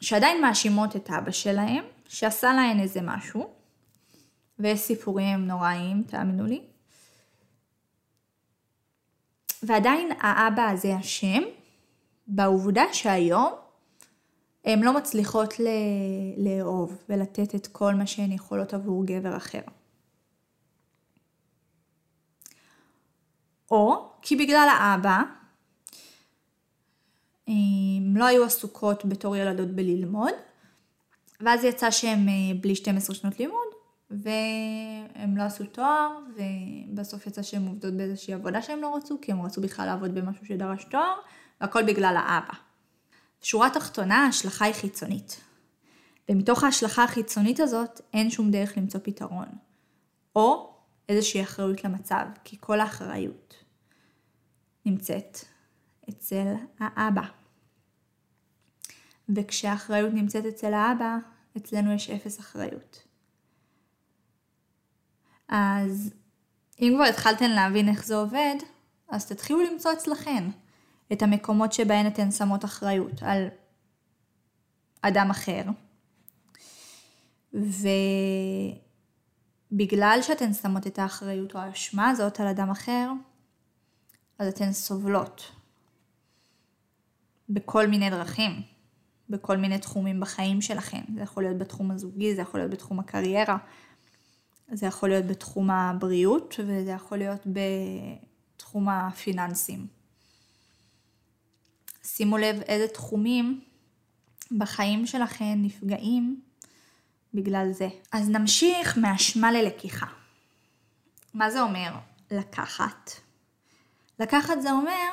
שעדיין 0.01 0.41
מאשימות 0.41 0.95
את 0.95 1.09
אבא 1.09 1.31
שלהם, 1.31 1.83
שעשה 2.07 2.53
להן 2.53 2.79
איזה 2.79 2.99
משהו, 3.03 3.53
ויש 4.59 4.79
סיפורים 4.79 5.47
נוראיים, 5.47 6.03
תאמינו 6.03 6.45
לי, 6.45 6.61
ועדיין 9.63 10.09
האבא 10.19 10.69
הזה 10.69 10.99
אשם 10.99 11.43
בעובדה 12.27 12.83
שהיום 12.93 13.53
הן 14.65 14.83
לא 14.83 14.97
מצליחות 14.97 15.53
לאהוב 16.37 17.03
ולתת 17.09 17.55
את 17.55 17.67
כל 17.67 17.93
מה 17.93 18.07
שהן 18.07 18.31
יכולות 18.31 18.73
עבור 18.73 19.05
גבר 19.05 19.37
אחר. 19.37 19.61
או 23.71 24.09
כי 24.21 24.35
בגלל 24.35 24.67
האבא 24.79 25.21
הם 27.47 28.17
לא 28.17 28.25
היו 28.25 28.45
עסוקות 28.45 29.05
בתור 29.05 29.35
ילדות 29.35 29.69
בללמוד, 29.69 30.33
ואז 31.41 31.63
יצא 31.63 31.91
שהן 31.91 32.29
אה, 32.29 32.33
בלי 32.61 32.75
12 32.75 33.15
שנות 33.15 33.39
לימוד, 33.39 33.67
והם 34.11 35.37
לא 35.37 35.43
עשו 35.43 35.63
תואר, 35.65 36.09
ובסוף 36.35 37.27
יצא 37.27 37.41
שהן 37.41 37.67
עובדות 37.67 37.93
באיזושהי 37.93 38.33
עבודה 38.33 38.61
שהן 38.61 38.79
לא 38.79 38.95
רצו, 38.95 39.17
כי 39.21 39.31
הם 39.31 39.41
רצו 39.41 39.61
בכלל 39.61 39.85
לעבוד 39.85 40.15
במשהו 40.15 40.45
שדרש 40.45 40.83
תואר, 40.83 41.15
והכל 41.61 41.83
בגלל 41.83 42.15
האבא. 42.17 42.68
שורה 43.41 43.69
תחתונה, 43.69 44.25
ההשלכה 44.25 44.65
היא 44.65 44.73
חיצונית. 44.73 45.41
ומתוך 46.29 46.63
ההשלכה 46.63 47.03
החיצונית 47.03 47.59
הזאת, 47.59 48.01
אין 48.13 48.29
שום 48.29 48.51
דרך 48.51 48.77
למצוא 48.77 48.99
פתרון. 49.03 49.47
או 50.35 50.73
איזושהי 51.09 51.43
אחריות 51.43 51.83
למצב, 51.83 52.25
כי 52.43 52.57
כל 52.59 52.79
האחריות 52.79 53.55
נמצאת 54.85 55.37
אצל 56.09 56.53
האבא. 56.79 57.23
וכשהאחריות 59.35 60.13
נמצאת 60.13 60.45
אצל 60.45 60.73
האבא, 60.73 61.17
אצלנו 61.57 61.93
יש 61.93 62.09
אפס 62.09 62.39
אחריות. 62.39 63.03
אז 65.47 66.13
אם 66.79 66.93
כבר 66.95 67.03
התחלתן 67.03 67.51
להבין 67.51 67.89
איך 67.89 68.05
זה 68.05 68.15
עובד, 68.15 68.55
אז 69.09 69.25
תתחילו 69.25 69.61
למצוא 69.61 69.93
אצלכן 69.93 70.43
את 71.13 71.21
המקומות 71.21 71.73
שבהן 71.73 72.07
אתן 72.07 72.31
שמות 72.31 72.65
אחריות 72.65 73.23
על 73.23 73.47
אדם 75.01 75.29
אחר. 75.29 75.63
ובגלל 79.71 80.19
שאתן 80.21 80.53
שמות 80.53 80.87
את 80.87 80.99
האחריות 80.99 81.55
או 81.55 81.59
האשמה 81.59 82.09
הזאת 82.09 82.39
על 82.39 82.47
אדם 82.47 82.69
אחר, 82.69 83.11
אז 84.39 84.47
אתן 84.47 84.71
סובלות. 84.71 85.51
בכל 87.49 87.87
מיני 87.87 88.09
דרכים, 88.09 88.61
בכל 89.29 89.57
מיני 89.57 89.79
תחומים 89.79 90.19
בחיים 90.19 90.61
שלכם. 90.61 91.01
זה 91.15 91.21
יכול 91.21 91.43
להיות 91.43 91.57
בתחום 91.57 91.91
הזוגי, 91.91 92.35
זה 92.35 92.41
יכול 92.41 92.59
להיות 92.59 92.71
בתחום 92.71 92.99
הקריירה, 92.99 93.57
זה 94.71 94.85
יכול 94.85 95.09
להיות 95.09 95.25
בתחום 95.25 95.69
הבריאות 95.69 96.55
וזה 96.59 96.91
יכול 96.91 97.17
להיות 97.17 97.47
בתחום 98.55 98.89
הפיננסים. 98.89 99.98
שימו 102.15 102.37
לב 102.37 102.61
איזה 102.61 102.87
תחומים 102.87 103.61
בחיים 104.57 105.07
שלכם 105.07 105.53
נפגעים 105.55 106.41
בגלל 107.33 107.71
זה. 107.71 107.87
אז 108.11 108.29
נמשיך 108.29 108.97
מאשמה 108.97 109.51
ללקיחה. 109.51 110.05
מה 111.33 111.51
זה 111.51 111.61
אומר 111.61 111.93
לקחת? 112.31 113.11
לקחת 114.19 114.61
זה 114.61 114.71
אומר 114.71 115.09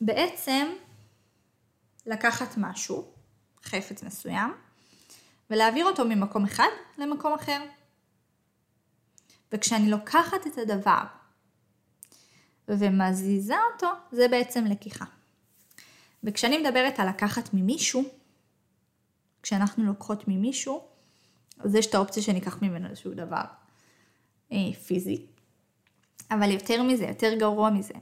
בעצם 0.00 0.68
לקחת 2.06 2.54
משהו, 2.56 3.12
חפץ 3.64 4.02
מסוים, 4.02 4.54
ולהעביר 5.50 5.86
אותו 5.86 6.04
ממקום 6.04 6.44
אחד 6.44 6.68
למקום 6.98 7.32
אחר. 7.32 7.62
וכשאני 9.52 9.90
לוקחת 9.90 10.46
את 10.46 10.58
הדבר 10.58 11.02
ומזיזה 12.68 13.54
אותו, 13.72 13.88
זה 14.12 14.28
בעצם 14.28 14.64
לקיחה. 14.64 15.04
וכשאני 16.24 16.58
מדברת 16.58 17.00
על 17.00 17.08
לקחת 17.08 17.54
ממישהו, 17.54 18.02
כשאנחנו 19.42 19.84
לוקחות 19.84 20.28
ממישהו, 20.28 20.84
אז 21.58 21.74
יש 21.74 21.86
את 21.86 21.94
האופציה 21.94 22.22
שניקח 22.22 22.62
ממנו 22.62 22.88
איזשהו 22.88 23.14
דבר 23.14 23.42
אה, 24.52 24.72
פיזי. 24.86 25.26
אבל 26.30 26.50
יותר 26.50 26.82
מזה, 26.82 27.04
יותר 27.04 27.34
גרוע 27.38 27.70
מזה, 27.70 27.94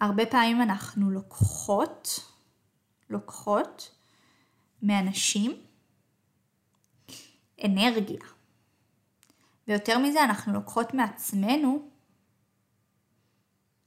הרבה 0.00 0.26
פעמים 0.26 0.62
אנחנו 0.62 1.10
לוקחות, 1.10 2.20
לוקחות 3.10 3.90
מאנשים 4.82 5.56
אנרגיה. 7.64 8.20
ויותר 9.68 9.98
מזה, 9.98 10.24
אנחנו 10.24 10.52
לוקחות 10.52 10.94
מעצמנו 10.94 11.88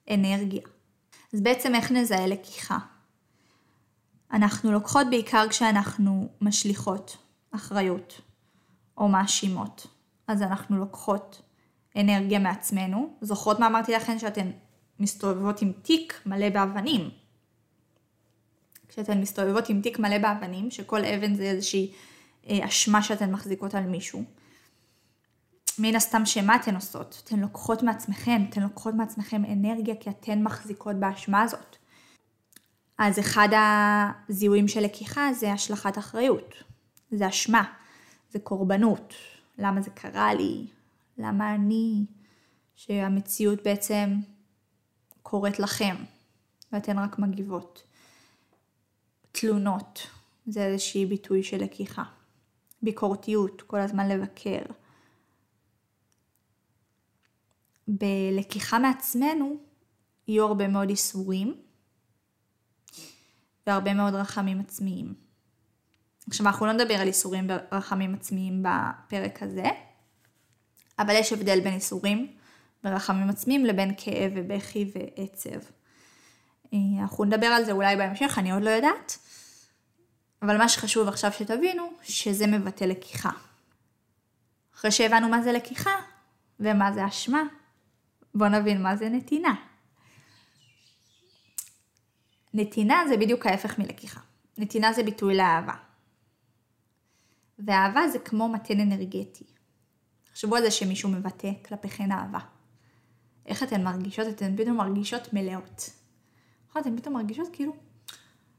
אנרגיה. 0.10 0.62
אז 1.34 1.42
בעצם 1.42 1.76
איך 1.76 1.92
נזהה 1.92 2.28
לקיחה? 2.28 2.78
אנחנו 4.34 4.72
לוקחות 4.72 5.08
בעיקר 5.10 5.46
כשאנחנו 5.50 6.30
משליכות 6.42 7.18
אחריות 7.52 8.22
או 8.98 9.08
מאשימות. 9.08 9.88
אז 10.28 10.42
אנחנו 10.42 10.78
לוקחות 10.78 11.42
אנרגיה 11.98 12.40
מעצמנו. 12.40 13.18
זוכרות 13.22 13.60
מה 13.60 13.68
אמרתי 13.68 13.92
לכן 13.92 14.20
שאתן 14.20 14.52
מסתובבות 15.00 15.62
עם 15.62 15.72
תיק 15.82 16.22
מלא 16.26 16.50
באבנים. 16.50 17.10
כשאתן 18.88 19.22
מסתובבות 19.22 19.70
עם 19.70 19.82
תיק 19.82 20.00
מלא 20.00 20.18
באבנים, 20.18 20.72
שכל 20.72 21.06
אבן 21.06 21.36
זה 21.36 21.44
איזושהי 21.44 21.92
אה, 22.50 22.66
אשמה 22.66 23.04
שאתן 23.04 23.32
מחזיקות 23.32 23.76
על 23.76 23.84
מישהו. 23.84 24.24
מן 25.80 25.96
הסתם 25.96 26.26
שמה 26.26 26.56
אתן 26.56 26.76
עושות? 26.76 27.22
אתן 27.24 27.40
לוקחות 27.40 27.84
מעצמכן, 27.84 28.42
אתן 28.50 28.62
לוקחות 28.62 28.94
מעצמכם 28.94 29.46
אנרגיה 29.46 29.96
כי 29.96 30.10
אתן 30.10 30.44
מחזיקות 30.44 30.96
באשמה 30.96 31.42
הזאת. 31.42 31.78
אז 32.98 33.20
אחד 33.20 33.50
הזיהויים 34.30 34.68
של 34.68 34.80
לקיחה 34.80 35.34
זה 35.34 35.54
השלכת 35.54 35.98
אחריות, 35.98 36.54
זה 37.12 37.28
אשמה, 37.28 37.64
זה 38.30 38.40
קורבנות, 38.40 39.14
למה 39.58 39.82
זה 39.82 39.90
קרה 39.90 40.34
לי, 40.34 40.68
למה 41.18 41.56
אני, 41.56 42.06
שהמציאות 42.76 43.64
בעצם 43.64 44.16
קורית 45.24 45.60
לכם 45.60 45.96
ואתן 46.72 47.00
רק 47.00 47.20
מגיבות. 47.20 47.84
תלונות, 49.32 50.08
זה 50.48 50.66
איזושהי 50.66 51.06
ביטוי 51.06 51.44
של 51.44 51.64
לקיחה. 51.64 52.04
ביקורתיות, 52.82 53.62
כל 53.62 53.80
הזמן 53.80 54.10
לבקר. 54.10 54.62
בלקיחה 57.88 58.80
מעצמנו 58.80 59.58
יהיו 60.28 60.46
הרבה 60.46 60.68
מאוד 60.68 60.90
איסורים 60.90 61.56
והרבה 63.68 63.94
מאוד 63.94 64.14
רחמים 64.14 64.60
עצמיים. 64.60 65.14
עכשיו 66.28 66.48
אנחנו 66.48 66.66
לא 66.66 66.74
נדבר 66.74 66.94
על 66.94 67.08
איסורים 67.08 67.48
ורחמים 67.50 68.14
עצמיים 68.14 68.64
בפרק 68.64 69.44
הזה, 69.44 69.66
אבל 71.00 71.14
יש 71.16 71.34
הבדל 71.34 71.60
בין 71.60 71.74
איסורים 71.74 72.34
ורחמים 72.84 73.30
עצמיים 73.30 73.66
לבין 73.66 73.94
כאב 73.98 74.32
ובכי 74.36 74.92
ועצב. 74.94 75.60
אה, 76.74 76.80
אנחנו 77.02 77.24
נדבר 77.24 77.48
על 77.48 77.66
זה 77.66 77.72
אולי 77.72 77.96
בהמשך, 77.96 78.36
אני 78.38 78.52
עוד 78.52 78.64
לא 78.64 78.70
יודעת. 78.70 79.18
אבל 80.42 80.58
מה 80.58 80.70
שחשוב 80.70 81.08
עכשיו 81.08 81.32
שתבינו, 81.32 81.92
שזה 82.04 82.48
מבטא 82.48 82.84
לקיחה. 82.84 83.30
אחרי 84.76 84.92
שהבנו 84.92 85.30
מה 85.30 85.42
זה 85.42 85.52
לקיחה 85.52 85.96
ומה 86.60 86.92
זה 86.94 87.08
אשמה, 87.08 87.44
בואו 88.38 88.50
נבין 88.50 88.84
מה 88.84 88.96
זה 88.96 89.10
נתינה. 89.10 89.56
נתינה 92.54 93.04
זה 93.10 93.18
בדיוק 93.18 93.46
ההפך 93.46 93.80
מלקיחה. 93.80 94.20
נתינה 94.58 94.94
זה 94.94 95.04
ביטוי 95.04 95.38
לאהבה. 95.38 95.74
ואהבה 97.60 98.08
זה 98.08 98.20
כמו 98.20 98.50
מתן 98.50 98.80
אנרגטי. 98.80 99.44
תחשבו 100.24 100.56
על 100.56 100.64
זה 100.64 100.72
שמישהו 100.72 101.10
מבטא 101.10 101.52
כלפיכן 101.66 102.12
אהבה. 102.12 102.40
איך 103.46 103.64
אתן 103.64 103.84
מרגישות? 103.84 104.28
אתן 104.28 104.58
פתאום 104.58 104.78
מרגישות 104.78 105.34
מלאות. 105.34 105.90
נכון? 106.70 106.82
אתן 106.82 106.98
פתאום 106.98 107.14
מרגישות 107.14 107.48
כאילו 107.54 107.76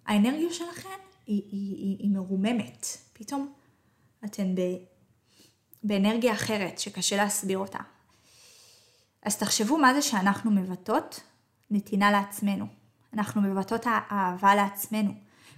האנרגיה 0.06 0.52
שלכן 0.52 0.98
היא, 1.26 1.42
היא, 1.50 1.76
היא, 1.76 1.96
היא 1.98 2.10
מרוממת. 2.10 2.86
פתאום 3.12 3.52
אתן 4.24 4.54
ב, 4.54 4.60
באנרגיה 5.82 6.32
אחרת 6.32 6.78
שקשה 6.78 7.16
להסביר 7.16 7.58
אותה. 7.58 7.78
אז 9.28 9.36
תחשבו 9.36 9.78
מה 9.78 9.94
זה 9.94 10.02
שאנחנו 10.02 10.50
מבטאות 10.50 11.20
נתינה 11.70 12.10
לעצמנו. 12.10 12.66
אנחנו 13.12 13.42
מבטאות 13.42 13.86
אהבה 13.86 14.54
לעצמנו. 14.54 15.14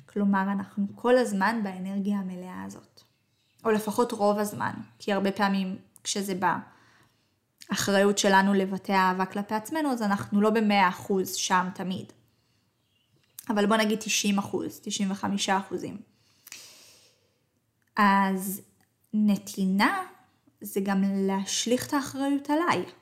כלומר, 0.06 0.42
אנחנו 0.42 0.86
כל 0.94 1.18
הזמן 1.18 1.60
באנרגיה 1.62 2.18
המלאה 2.18 2.62
הזאת. 2.66 3.00
או 3.64 3.70
לפחות 3.70 4.12
רוב 4.12 4.38
הזמן, 4.38 4.72
כי 4.98 5.12
הרבה 5.12 5.32
פעמים 5.32 5.78
כשזה 6.04 6.34
בא 6.34 6.56
אחריות 7.72 8.18
שלנו 8.18 8.54
לבטא 8.54 8.92
אהבה 8.92 9.26
כלפי 9.26 9.54
עצמנו, 9.54 9.92
אז 9.92 10.02
אנחנו 10.02 10.40
לא 10.40 10.50
במאה 10.50 10.88
אחוז 10.88 11.34
שם 11.34 11.68
תמיד. 11.74 12.12
אבל 13.48 13.66
בוא 13.66 13.76
נגיד 13.76 13.98
90 13.98 14.38
אחוז, 14.38 14.80
95 14.82 15.48
אחוזים. 15.48 15.96
אז 17.96 18.60
נתינה 19.14 20.02
זה 20.60 20.80
גם 20.82 21.02
להשליך 21.06 21.86
את 21.86 21.92
האחריות 21.92 22.50
עליי. 22.50 22.99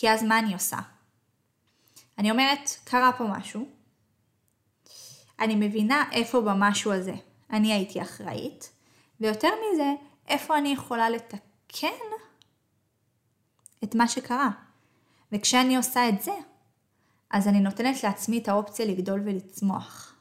כי 0.00 0.10
אז 0.10 0.22
מה 0.22 0.38
אני 0.38 0.54
עושה? 0.54 0.76
אני 2.18 2.30
אומרת, 2.30 2.70
קרה 2.84 3.12
פה 3.18 3.24
משהו, 3.24 3.68
אני 5.40 5.54
מבינה 5.54 6.04
איפה 6.12 6.40
במשהו 6.40 6.92
הזה 6.92 7.14
אני 7.50 7.72
הייתי 7.72 8.02
אחראית, 8.02 8.72
ויותר 9.20 9.48
מזה, 9.48 9.92
איפה 10.28 10.58
אני 10.58 10.68
יכולה 10.68 11.10
לתקן 11.10 11.98
את 13.84 13.94
מה 13.94 14.08
שקרה. 14.08 14.50
וכשאני 15.32 15.76
עושה 15.76 16.08
את 16.08 16.22
זה, 16.22 16.32
אז 17.30 17.48
אני 17.48 17.60
נותנת 17.60 18.02
לעצמי 18.02 18.38
את 18.38 18.48
האופציה 18.48 18.86
לגדול 18.86 19.20
ולצמוח. 19.24 20.14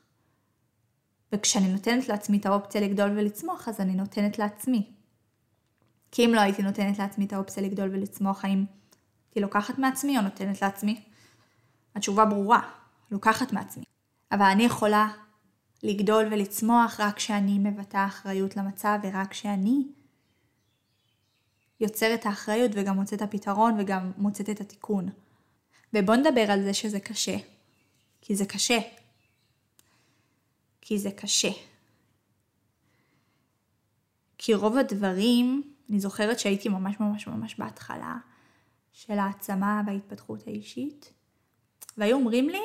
וכשאני 1.31 1.67
נותנת 1.67 2.07
לעצמי 2.07 2.37
את 2.37 2.45
האופציה 2.45 2.81
לגדול 2.81 3.09
ולצמוח, 3.09 3.67
אז 3.67 3.79
אני 3.79 3.93
נותנת 3.93 4.39
לעצמי. 4.39 4.91
כי 6.11 6.25
אם 6.25 6.31
לא 6.33 6.41
הייתי 6.41 6.63
נותנת 6.63 6.99
לעצמי 6.99 7.25
את 7.25 7.33
האופציה 7.33 7.63
לגדול 7.63 7.89
ולצמוח, 7.89 8.45
האם 8.45 8.65
הייתי 9.37 9.45
לוקחת 9.45 9.79
מעצמי 9.79 10.17
או 10.17 10.23
נותנת 10.23 10.61
לעצמי? 10.61 11.01
התשובה 11.95 12.25
ברורה, 12.25 12.69
לוקחת 13.11 13.53
מעצמי. 13.53 13.83
אבל 14.31 14.45
אני 14.45 14.63
יכולה 14.63 15.07
לגדול 15.83 16.25
ולצמוח 16.31 16.99
רק 16.99 17.15
כשאני 17.15 17.59
מבטאה 17.59 18.05
אחריות 18.05 18.57
למצב 18.57 18.99
ורק 19.03 19.31
כשאני 19.31 19.87
יוצרת 21.79 22.25
האחריות 22.25 22.71
וגם 22.73 22.95
מוצאת 22.95 23.21
הפתרון 23.21 23.79
וגם 23.79 24.11
מוצאת 24.17 24.49
את 24.49 24.61
התיקון. 24.61 25.09
ובוא 25.93 26.15
נדבר 26.15 26.51
על 26.51 26.63
זה 26.63 26.73
שזה 26.73 26.99
קשה. 26.99 27.37
כי 28.21 28.35
זה 28.35 28.45
קשה. 28.45 28.79
כי 30.81 30.99
זה 30.99 31.11
קשה. 31.11 31.51
כי 34.37 34.53
רוב 34.53 34.77
הדברים, 34.77 35.73
אני 35.89 35.99
זוכרת 35.99 36.39
שהייתי 36.39 36.69
ממש 36.69 36.99
ממש 36.99 37.27
ממש 37.27 37.55
בהתחלה 37.59 38.17
של 38.97 39.19
העצמה 39.19 39.81
וההתפתחות 39.85 40.47
האישית, 40.47 41.13
והיו 41.97 42.17
אומרים 42.17 42.49
לי 42.49 42.61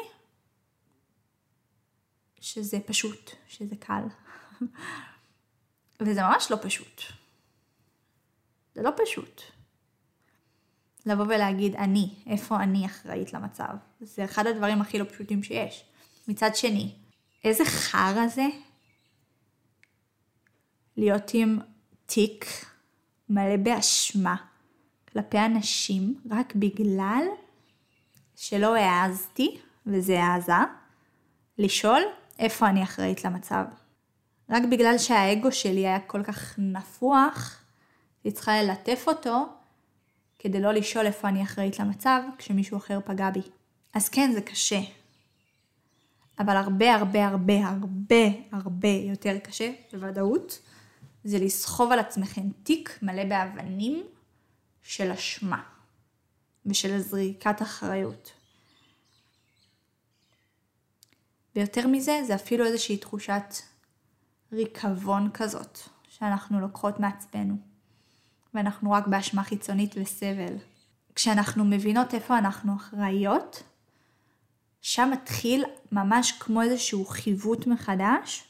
שזה 2.41 2.81
פשוט, 2.87 3.31
שזה 3.49 3.77
קל. 3.77 4.03
וזה 6.03 6.23
ממש 6.23 6.51
לא 6.51 6.57
פשוט. 6.63 7.03
זה 8.75 8.83
לא 8.83 8.91
פשוט. 9.05 9.43
לבוא 11.07 11.25
ולהגיד 11.25 11.75
אני, 11.75 12.15
איפה 12.27 12.63
אני 12.63 12.87
אחראית 12.87 13.33
למצב. 13.33 13.75
זה 14.01 14.25
אחד 14.25 14.47
הדברים 14.47 14.81
הכי 14.81 14.99
לא 14.99 15.05
פשוטים 15.05 15.43
שיש. 15.43 15.85
מצד 16.29 16.51
שני, 16.55 16.95
איזה 17.45 17.65
חרא 17.65 18.29
זה 18.29 18.47
להיות 20.97 21.31
עם 21.35 21.59
תיק 22.07 22.45
מלא 23.29 23.57
באשמה 23.57 24.52
כלפי 25.13 25.39
אנשים 25.39 26.15
רק 26.31 26.55
בגלל 26.55 27.25
שלא 28.37 28.77
העזתי, 28.77 29.59
וזה 29.87 30.23
העזה, 30.25 30.53
לשאול 31.59 32.03
איפה 32.39 32.69
אני 32.69 32.83
אחראית 32.83 33.25
למצב. 33.25 33.65
רק 34.51 34.63
בגלל 34.71 34.99
שהאגו 34.99 35.53
שלי 35.53 35.87
היה 35.87 36.01
כל 36.01 36.23
כך 36.23 36.55
נפוח, 36.59 37.63
היא 38.25 38.33
צריכה 38.33 38.63
ללטף 38.63 39.05
אותו 39.07 39.47
כדי 40.39 40.61
לא 40.61 40.73
לשאול 40.73 41.07
איפה 41.07 41.29
אני 41.29 41.43
אחראית 41.43 41.79
למצב 41.79 42.21
כשמישהו 42.39 42.77
אחר 42.77 42.99
פגע 43.05 43.31
בי. 43.31 43.43
אז 43.95 44.09
כן, 44.09 44.31
זה 44.33 44.41
קשה. 44.41 44.81
אבל 46.39 46.57
הרבה 46.57 46.95
הרבה 46.95 47.27
הרבה 47.27 47.67
הרבה 47.67 48.25
הרבה 48.53 48.89
יותר 48.89 49.39
קשה, 49.39 49.73
בוודאות, 49.93 50.59
זה 51.25 51.39
לסחוב 51.39 51.93
על 51.93 51.99
עצמכם 51.99 52.43
תיק 52.63 52.99
מלא 53.03 53.25
באבנים 53.25 54.03
של 54.83 55.11
אשמה 55.11 55.63
ושל 56.67 56.99
זריקת 56.99 57.63
אחריות. 57.63 58.33
ויותר 61.57 61.87
מזה, 61.87 62.21
זה 62.27 62.35
אפילו 62.35 62.65
איזושהי 62.65 62.97
תחושת 62.97 63.45
ריקבון 64.53 65.31
כזאת, 65.35 65.79
שאנחנו 66.09 66.61
לוקחות 66.61 67.01
מעצמנו. 67.01 67.57
ואנחנו 68.55 68.93
רק 68.93 69.07
באשמה 69.07 69.45
חיצונית 69.45 69.95
וסבל. 69.97 70.57
כשאנחנו 71.15 71.65
מבינות 71.65 72.15
איפה 72.15 72.39
אנחנו 72.39 72.77
אחראיות, 72.77 73.63
שם 74.81 75.11
מתחיל 75.13 75.65
ממש 75.93 76.33
כמו 76.33 76.63
איזשהו 76.63 77.05
חיווט 77.05 77.67
מחדש 77.67 78.45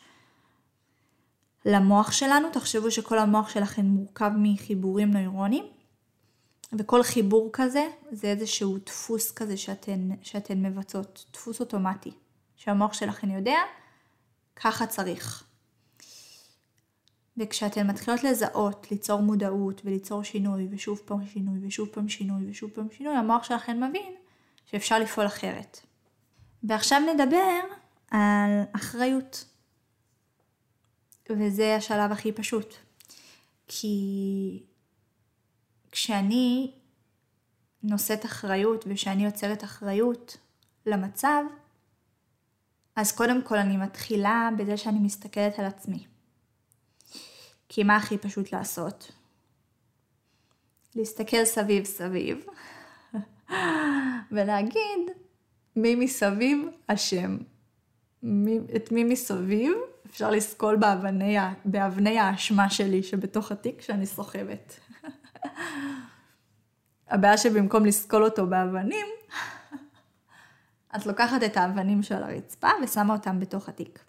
למוח 1.64 2.12
שלנו. 2.12 2.50
תחשבו 2.52 2.90
שכל 2.90 3.18
המוח 3.18 3.48
שלכם 3.48 3.82
מורכב 3.82 4.30
מחיבורים 4.36 5.10
נוירונים, 5.10 5.64
וכל 6.78 7.02
חיבור 7.02 7.50
כזה 7.52 7.88
זה 8.10 8.26
איזשהו 8.26 8.78
דפוס 8.86 9.32
כזה 9.32 9.56
שאתן, 9.56 10.08
שאתן 10.22 10.62
מבצעות, 10.62 11.24
דפוס 11.32 11.60
אוטומטי, 11.60 12.10
שהמוח 12.56 12.92
שלכם 12.92 13.30
יודע, 13.30 13.58
ככה 14.56 14.86
צריך. 14.86 15.44
וכשאתן 17.36 17.86
מתחילות 17.86 18.24
לזהות, 18.24 18.90
ליצור 18.90 19.20
מודעות 19.20 19.80
וליצור 19.84 20.22
שינוי 20.22 20.68
ושוב 20.70 21.00
פעם 21.04 21.26
שינוי 21.26 21.66
ושוב 21.66 21.88
פעם 21.88 22.08
שינוי 22.08 22.50
ושוב 22.50 22.70
פעם 22.70 22.88
שינוי, 22.90 23.16
המוח 23.16 23.44
שלכם 23.44 23.82
מבין 23.82 24.14
שאפשר 24.66 24.98
לפעול 24.98 25.26
אחרת. 25.26 25.80
ועכשיו 26.64 27.00
נדבר 27.14 27.60
על 28.10 28.62
אחריות. 28.72 29.44
וזה 31.30 31.76
השלב 31.76 32.12
הכי 32.12 32.32
פשוט. 32.32 32.74
כי 33.68 34.62
כשאני 35.92 36.72
נושאת 37.82 38.24
אחריות 38.24 38.84
וכשאני 38.88 39.24
יוצרת 39.24 39.64
אחריות 39.64 40.36
למצב, 40.86 41.42
אז 42.96 43.12
קודם 43.12 43.42
כל 43.42 43.58
אני 43.58 43.76
מתחילה 43.76 44.48
בזה 44.58 44.76
שאני 44.76 44.98
מסתכלת 44.98 45.58
על 45.58 45.64
עצמי. 45.64 46.06
כי 47.68 47.82
מה 47.82 47.96
הכי 47.96 48.18
פשוט 48.18 48.52
לעשות? 48.52 49.12
להסתכל 50.94 51.44
סביב 51.44 51.84
סביב 51.84 52.44
ולהגיד 54.32 55.10
מי 55.76 55.94
מסביב 55.94 56.68
אשם. 56.86 57.36
את 58.76 58.92
מי 58.92 59.04
מסביב 59.04 59.72
אפשר 60.06 60.30
לסקול 60.30 60.76
באבני, 60.76 61.36
באבני 61.64 62.18
האשמה 62.18 62.70
שלי 62.70 63.02
שבתוך 63.02 63.52
התיק 63.52 63.80
שאני 63.82 64.06
סוחבת. 64.06 64.80
הבעיה 67.08 67.38
שבמקום 67.38 67.86
לסקול 67.86 68.24
אותו 68.24 68.46
באבנים, 68.46 69.06
את 70.96 71.06
לוקחת 71.06 71.42
את 71.42 71.56
האבנים 71.56 72.02
של 72.02 72.22
הרצפה 72.22 72.68
ושמה 72.82 73.12
אותם 73.12 73.40
בתוך 73.40 73.68
התיק. 73.68 74.04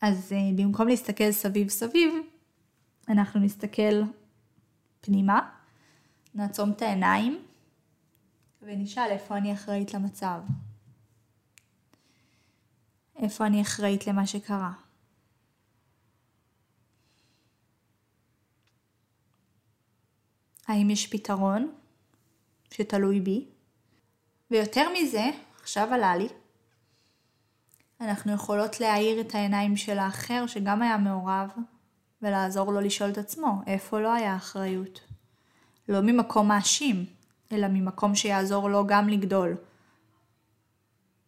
אז 0.00 0.32
uh, 0.32 0.60
במקום 0.60 0.88
להסתכל 0.88 1.32
סביב 1.32 1.68
סביב, 1.68 2.14
אנחנו 3.08 3.40
נסתכל 3.40 4.02
פנימה, 5.00 5.48
נעצום 6.34 6.70
את 6.70 6.82
העיניים 6.82 7.42
ונשאל 8.62 9.10
איפה 9.10 9.36
אני 9.36 9.52
אחראית 9.52 9.94
למצב. 9.94 10.40
איפה 13.16 13.46
אני 13.46 13.62
אחראית 13.62 14.06
למה 14.06 14.26
שקרה. 14.26 14.72
האם 20.68 20.90
יש 20.90 21.06
פתרון 21.06 21.72
שתלוי 22.70 23.20
בי? 23.20 23.44
ויותר 24.50 24.88
מזה, 24.94 25.24
עכשיו 25.62 25.94
עלה 25.94 26.16
לי, 26.16 26.28
אנחנו 28.00 28.32
יכולות 28.32 28.80
להאיר 28.80 29.20
את 29.20 29.34
העיניים 29.34 29.76
של 29.76 29.98
האחר 29.98 30.46
שגם 30.46 30.82
היה 30.82 30.96
מעורב, 30.96 31.50
ולעזור 32.22 32.72
לו 32.72 32.80
לשאול 32.80 33.10
את 33.10 33.18
עצמו 33.18 33.62
איפה 33.66 34.00
לא 34.00 34.12
היה 34.12 34.36
אחריות. 34.36 35.00
לא 35.88 36.00
ממקום 36.00 36.48
מאשים, 36.48 37.06
אלא 37.52 37.68
ממקום 37.68 38.14
שיעזור 38.14 38.70
לו 38.70 38.86
גם 38.86 39.08
לגדול, 39.08 39.56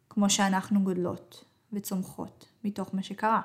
כמו 0.09 0.31
שאנחנו 0.31 0.81
גודלות 0.81 1.45
וצומחות 1.73 2.47
מתוך 2.65 2.95
מה 2.95 3.03
שקרה. 3.03 3.41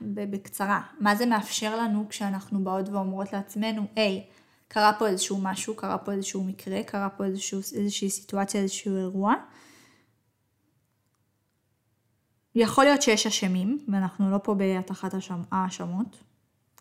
בקצרה, 0.00 0.82
מה 1.00 1.14
זה 1.14 1.26
מאפשר 1.26 1.76
לנו 1.76 2.06
כשאנחנו 2.08 2.64
באות 2.64 2.88
ואומרות 2.88 3.32
לעצמנו, 3.32 3.86
היי, 3.96 4.24
hey, 4.26 4.37
קרה 4.68 4.92
פה 4.98 5.06
איזשהו 5.06 5.38
משהו, 5.42 5.76
קרה 5.76 5.98
פה 5.98 6.12
איזשהו 6.12 6.44
מקרה, 6.44 6.82
קרה 6.82 7.08
פה 7.08 7.24
איזשהו, 7.24 7.58
איזושהי 7.58 8.10
סיטואציה, 8.10 8.60
איזשהו 8.60 8.96
אירוע. 8.96 9.34
יכול 12.54 12.84
להיות 12.84 13.02
שיש 13.02 13.26
אשמים, 13.26 13.84
ואנחנו 13.92 14.30
לא 14.30 14.38
פה 14.42 14.54
בהטחת 14.54 15.14
האשמות, 15.52 16.24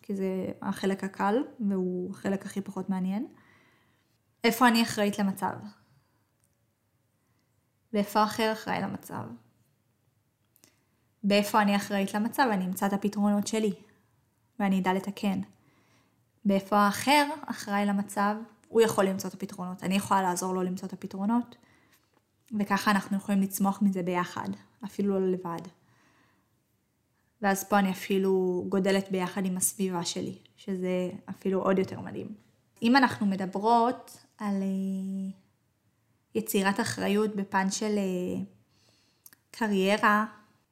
כי 0.01 0.15
זה 0.15 0.45
החלק 0.61 1.03
הקל, 1.03 1.43
והוא 1.69 2.11
החלק 2.11 2.45
הכי 2.45 2.61
פחות 2.61 2.89
מעניין. 2.89 3.27
איפה 4.43 4.67
אני 4.67 4.83
אחראית 4.83 5.19
למצב? 5.19 5.53
ואיפה 7.93 8.23
אחר 8.23 8.53
אחראי 8.53 8.81
למצב? 8.81 9.23
באיפה 11.23 11.61
אני 11.61 11.75
אחראית 11.75 12.13
למצב, 12.13 12.47
אני 12.51 12.65
אמצא 12.65 12.85
את 12.85 12.93
הפתרונות 12.93 13.47
שלי, 13.47 13.73
ואני 14.59 14.79
אדע 14.79 14.93
לתקן. 14.93 15.41
באיפה 16.47 16.77
האחר 16.77 17.27
אחראי 17.45 17.85
למצב, 17.85 18.35
הוא 18.67 18.81
יכול 18.81 19.05
למצוא 19.05 19.29
את 19.29 19.33
הפתרונות. 19.33 19.83
אני 19.83 19.95
יכולה 19.95 20.21
לעזור 20.21 20.53
לו 20.53 20.63
למצוא 20.63 20.87
את 20.87 20.93
הפתרונות, 20.93 21.55
וככה 22.59 22.91
אנחנו 22.91 23.17
יכולים 23.17 23.41
לצמוח 23.41 23.81
מזה 23.81 24.03
ביחד, 24.03 24.49
אפילו 24.85 25.19
לא 25.19 25.27
לבד. 25.27 25.67
ואז 27.41 27.63
פה 27.63 27.79
אני 27.79 27.91
אפילו 27.91 28.65
גודלת 28.69 29.11
ביחד 29.11 29.45
עם 29.45 29.57
הסביבה 29.57 30.05
שלי, 30.05 30.37
שזה 30.57 31.09
אפילו 31.29 31.61
עוד 31.61 31.79
יותר 31.79 31.99
מדהים. 31.99 32.27
אם 32.81 32.95
אנחנו 32.95 33.25
מדברות 33.25 34.25
על 34.37 34.55
אה, 34.61 35.31
יצירת 36.35 36.79
אחריות 36.79 37.35
בפן 37.35 37.71
של 37.71 37.97
אה, 37.97 38.43
קריירה, 39.51 40.25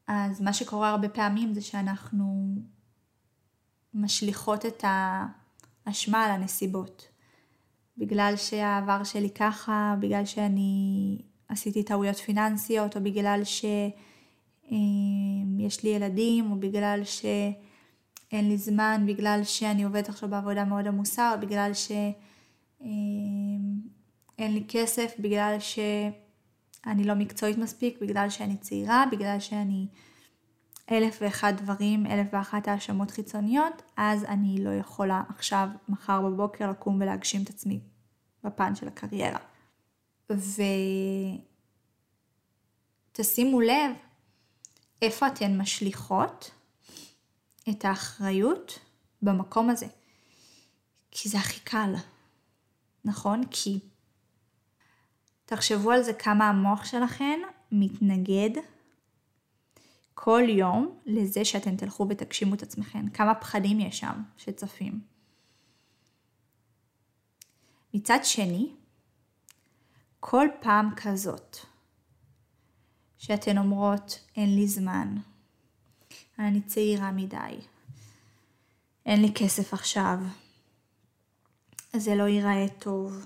אז 0.07 0.41
מה 0.41 0.53
שקורה 0.53 0.89
הרבה 0.89 1.09
פעמים 1.09 1.53
זה 1.53 1.61
שאנחנו 1.61 2.55
משליכות 3.93 4.65
את 4.65 4.83
האשמה 5.85 6.25
על 6.25 6.31
הנסיבות. 6.31 7.07
בגלל 7.97 8.33
שהעבר 8.37 9.03
שלי 9.03 9.29
ככה, 9.29 9.95
בגלל 9.99 10.25
שאני 10.25 11.17
עשיתי 11.49 11.83
טעויות 11.83 12.15
פיננסיות, 12.15 12.95
או 12.95 13.03
בגלל 13.03 13.41
שיש 13.43 14.73
לי 15.83 15.89
ילדים, 15.89 16.51
או 16.51 16.55
בגלל 16.55 17.01
שאין 17.03 18.49
לי 18.49 18.57
זמן, 18.57 19.03
בגלל 19.07 19.39
שאני 19.43 19.83
עובדת 19.83 20.09
עכשיו 20.09 20.29
בעבודה 20.29 20.65
מאוד 20.65 20.87
עמוסה, 20.87 21.33
או 21.33 21.39
בגלל 21.39 21.71
שאין 21.73 22.13
לי 24.39 24.63
כסף, 24.67 25.13
בגלל 25.19 25.57
שאני 25.59 27.03
לא 27.03 27.13
מקצועית 27.13 27.57
מספיק, 27.57 27.97
בגלל 28.01 28.29
שאני 28.29 28.57
צעירה, 28.57 29.05
בגלל 29.11 29.39
שאני 29.39 29.87
אלף 30.91 31.17
ואחד 31.21 31.53
דברים, 31.57 32.05
אלף 32.05 32.27
ואחת 32.31 32.67
האשמות 32.67 33.11
חיצוניות, 33.11 33.81
אז 33.97 34.23
אני 34.23 34.63
לא 34.63 34.69
יכולה 34.69 35.23
עכשיו, 35.29 35.69
מחר 35.89 36.21
בבוקר, 36.21 36.69
לקום 36.69 37.01
ולהגשים 37.01 37.43
את 37.43 37.49
עצמי 37.49 37.79
בפן 38.43 38.75
של 38.75 38.87
הקריירה. 38.87 39.39
ותשימו 43.11 43.61
לב 43.61 43.91
איפה 45.01 45.27
אתן 45.27 45.57
משליכות 45.57 46.51
את 47.69 47.85
האחריות 47.85 48.79
במקום 49.21 49.69
הזה. 49.69 49.87
כי 51.11 51.29
זה 51.29 51.37
הכי 51.37 51.59
קל, 51.59 51.93
נכון? 53.05 53.41
כי 53.51 53.79
תחשבו 55.45 55.91
על 55.91 56.03
זה 56.03 56.13
כמה 56.13 56.49
המוח 56.49 56.85
שלכם 56.85 57.39
מתנגד 57.71 58.49
כל 60.17 60.43
יום 60.47 60.99
לזה 61.05 61.45
שאתם 61.45 61.75
תלכו 61.75 62.07
ותגשימו 62.09 62.55
את 62.55 62.63
עצמכם. 62.63 63.09
כמה 63.09 63.35
פחדים 63.35 63.79
יש 63.79 63.99
שם 63.99 64.21
שצפים. 64.37 65.01
מצד 67.93 68.19
שני, 68.23 68.71
כל 70.19 70.47
פעם 70.59 70.89
כזאת 70.95 71.57
שאתן 73.17 73.57
אומרות 73.57 74.19
אין 74.35 74.55
לי 74.55 74.67
זמן, 74.67 75.15
אני 76.39 76.61
צעירה 76.61 77.11
מדי, 77.11 77.59
אין 79.05 79.21
לי 79.21 79.33
כסף 79.35 79.73
עכשיו, 79.73 80.19
זה 81.95 82.15
לא 82.15 82.23
ייראה 82.23 82.65
טוב, 82.79 83.25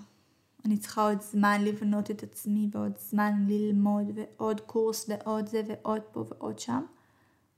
אני 0.65 0.77
צריכה 0.77 1.01
עוד 1.01 1.21
זמן 1.21 1.61
לבנות 1.63 2.11
את 2.11 2.23
עצמי 2.23 2.69
ועוד 2.71 2.97
זמן 2.97 3.45
ללמוד 3.47 4.05
ועוד 4.15 4.61
קורס 4.61 5.09
ועוד 5.09 5.47
זה 5.47 5.61
ועוד 5.67 6.01
פה 6.01 6.25
ועוד 6.29 6.59
שם. 6.59 6.85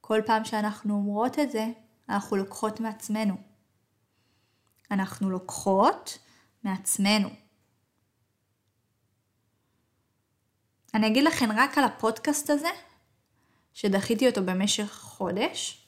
כל 0.02 0.22
פעם 0.26 0.46
שאנחנו 0.46 0.94
אומרות 0.94 1.40
את 1.40 1.52
זה, 1.52 1.68
אנחנו 2.10 2.38
לוקחות 2.38 2.80
מעצמנו. 2.80 3.36
אנחנו 4.92 5.30
לוקחות 5.30 6.18
מעצמנו. 6.64 7.30
אני 10.94 11.08
אגיד 11.08 11.24
לכם 11.24 11.50
רק 11.52 11.78
על 11.78 11.84
הפודקאסט 11.84 12.50
הזה, 12.50 12.70
שדחיתי 13.74 14.28
אותו 14.28 14.44
במשך 14.44 14.92
חודש, 14.92 15.88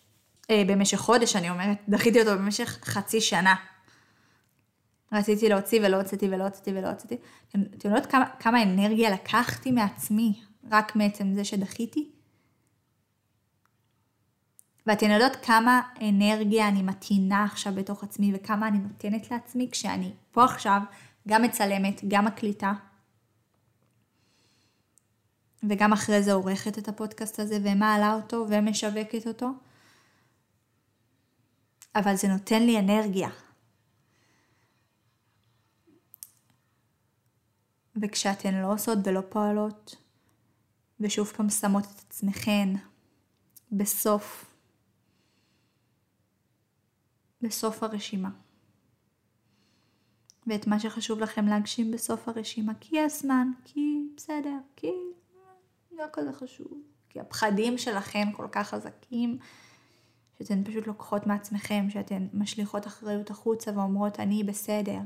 אה, 0.49 0.63
במשך 0.67 0.97
חודש 0.97 1.35
אני 1.35 1.49
אומרת, 1.49 1.77
דחיתי 1.89 2.19
אותו 2.19 2.31
במשך 2.31 2.79
חצי 2.83 3.21
שנה. 3.21 3.55
רציתי 5.13 5.49
להוציא 5.49 5.79
ולא 5.83 5.97
הוצאתי 5.97 6.27
ולא 6.31 6.43
הוצאתי 6.43 6.71
ולא 6.71 6.87
הוצאתי. 6.87 7.17
אתם 7.49 7.59
יודעות 7.85 8.05
כמה, 8.05 8.25
כמה 8.39 8.63
אנרגיה 8.63 9.09
לקחתי 9.09 9.71
מעצמי 9.71 10.39
רק 10.71 10.95
מעצם 10.95 11.33
זה 11.33 11.45
שדחיתי? 11.45 12.09
ואתן 14.87 15.11
יודעות 15.11 15.35
כמה 15.35 15.81
אנרגיה 16.01 16.67
אני 16.67 16.81
מטעינה 16.81 17.43
עכשיו 17.43 17.73
בתוך 17.75 18.03
עצמי 18.03 18.31
וכמה 18.35 18.67
אני 18.67 18.77
נותנת 18.77 19.31
לעצמי 19.31 19.69
כשאני 19.71 20.11
פה 20.31 20.43
עכשיו 20.43 20.81
גם 21.27 21.41
מצלמת, 21.41 22.01
גם 22.07 22.25
מקליטה. 22.25 22.73
וגם 25.69 25.93
אחרי 25.93 26.23
זה 26.23 26.33
עורכת 26.33 26.77
את 26.77 26.87
הפודקאסט 26.87 27.39
הזה 27.39 27.57
ומעלה 27.63 28.13
אותו 28.13 28.45
ומשווקת 28.49 29.27
אותו. 29.27 29.49
אבל 31.95 32.15
זה 32.15 32.27
נותן 32.27 32.63
לי 32.63 32.79
אנרגיה. 32.79 33.29
וכשאתן 38.01 38.61
לא 38.61 38.73
עושות 38.73 38.97
ולא 39.03 39.21
פועלות, 39.29 39.95
ושוב 40.99 41.27
פעם 41.27 41.49
שמות 41.49 41.83
את 41.83 41.99
עצמכן 42.07 42.69
בסוף, 43.71 44.45
בסוף 47.41 47.83
הרשימה. 47.83 48.29
ואת 50.47 50.67
מה 50.67 50.79
שחשוב 50.79 51.19
לכם 51.19 51.47
להגשים 51.47 51.91
בסוף 51.91 52.27
הרשימה, 52.29 52.73
כי 52.79 52.95
יש 52.99 53.21
זמן, 53.21 53.47
כי 53.65 54.07
בסדר, 54.15 54.57
כי 54.75 54.91
לא 55.91 56.05
כזה 56.13 56.33
חשוב, 56.33 56.81
כי 57.09 57.19
הפחדים 57.19 57.77
שלכם 57.77 58.27
כל 58.35 58.47
כך 58.51 58.69
חזקים, 58.69 59.37
שאתן 60.37 60.63
פשוט 60.63 60.87
לוקחות 60.87 61.27
מעצמכם, 61.27 61.89
שאתן 61.89 62.27
משליכות 62.33 62.87
אחריות 62.87 63.29
החוצה 63.29 63.71
ואומרות 63.75 64.19
אני 64.19 64.43
בסדר, 64.43 64.99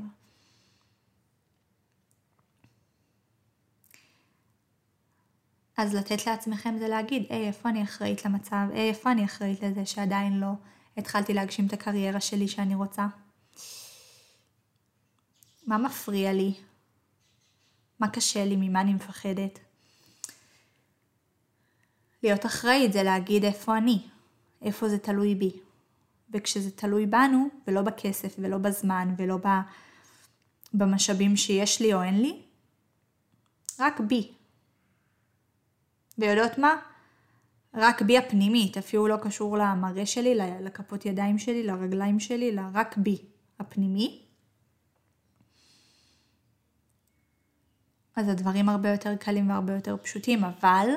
אז 5.78 5.94
לתת 5.94 6.26
לעצמכם 6.26 6.76
זה 6.78 6.88
להגיד, 6.88 7.22
היי, 7.28 7.46
איפה 7.46 7.68
אני 7.68 7.82
אחראית 7.82 8.24
למצב? 8.24 8.66
היי, 8.72 8.88
איפה 8.88 9.12
אני 9.12 9.24
אחראית 9.24 9.62
לזה 9.62 9.86
שעדיין 9.86 10.40
לא 10.40 10.50
התחלתי 10.96 11.34
להגשים 11.34 11.66
את 11.66 11.72
הקריירה 11.72 12.20
שלי 12.20 12.48
שאני 12.48 12.74
רוצה? 12.74 13.06
מה 15.66 15.78
מפריע 15.78 16.32
לי? 16.32 16.54
מה 18.00 18.08
קשה 18.08 18.44
לי? 18.44 18.56
ממה 18.56 18.80
אני 18.80 18.94
מפחדת? 18.94 19.58
להיות 22.22 22.46
אחראית 22.46 22.92
זה 22.92 23.02
להגיד 23.02 23.44
איפה 23.44 23.76
אני, 23.76 24.02
איפה 24.62 24.88
זה 24.88 24.98
תלוי 24.98 25.34
בי. 25.34 25.52
וכשזה 26.30 26.70
תלוי 26.70 27.06
בנו, 27.06 27.48
ולא 27.66 27.82
בכסף, 27.82 28.34
ולא 28.38 28.58
בזמן, 28.58 29.14
ולא 29.18 29.38
במשאבים 30.74 31.36
שיש 31.36 31.82
לי 31.82 31.94
או 31.94 32.02
אין 32.02 32.20
לי, 32.20 32.42
רק 33.78 34.00
בי. 34.00 34.37
ויודעות 36.18 36.58
מה? 36.58 36.76
רק 37.74 38.02
בי 38.02 38.18
הפנימית, 38.18 38.76
אפילו 38.76 39.08
לא 39.08 39.16
קשור 39.22 39.58
למראה 39.58 40.06
שלי, 40.06 40.34
לכפות 40.60 41.06
ידיים 41.06 41.38
שלי, 41.38 41.62
לרגליים 41.62 42.20
שלי, 42.20 42.50
אלא 42.50 42.62
רק 42.74 42.96
בי 42.96 43.18
הפנימי. 43.60 44.22
אז 48.16 48.28
הדברים 48.28 48.68
הרבה 48.68 48.88
יותר 48.90 49.16
קלים 49.16 49.50
והרבה 49.50 49.74
יותר 49.74 49.96
פשוטים, 50.02 50.44
אבל 50.44 50.88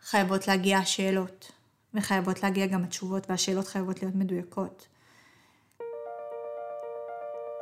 חייבות 0.00 0.48
להגיע 0.48 0.78
השאלות, 0.78 1.52
וחייבות 1.94 2.42
להגיע 2.42 2.66
גם 2.66 2.84
התשובות, 2.84 3.30
והשאלות 3.30 3.68
חייבות 3.68 4.02
להיות 4.02 4.14
מדויקות. 4.14 4.88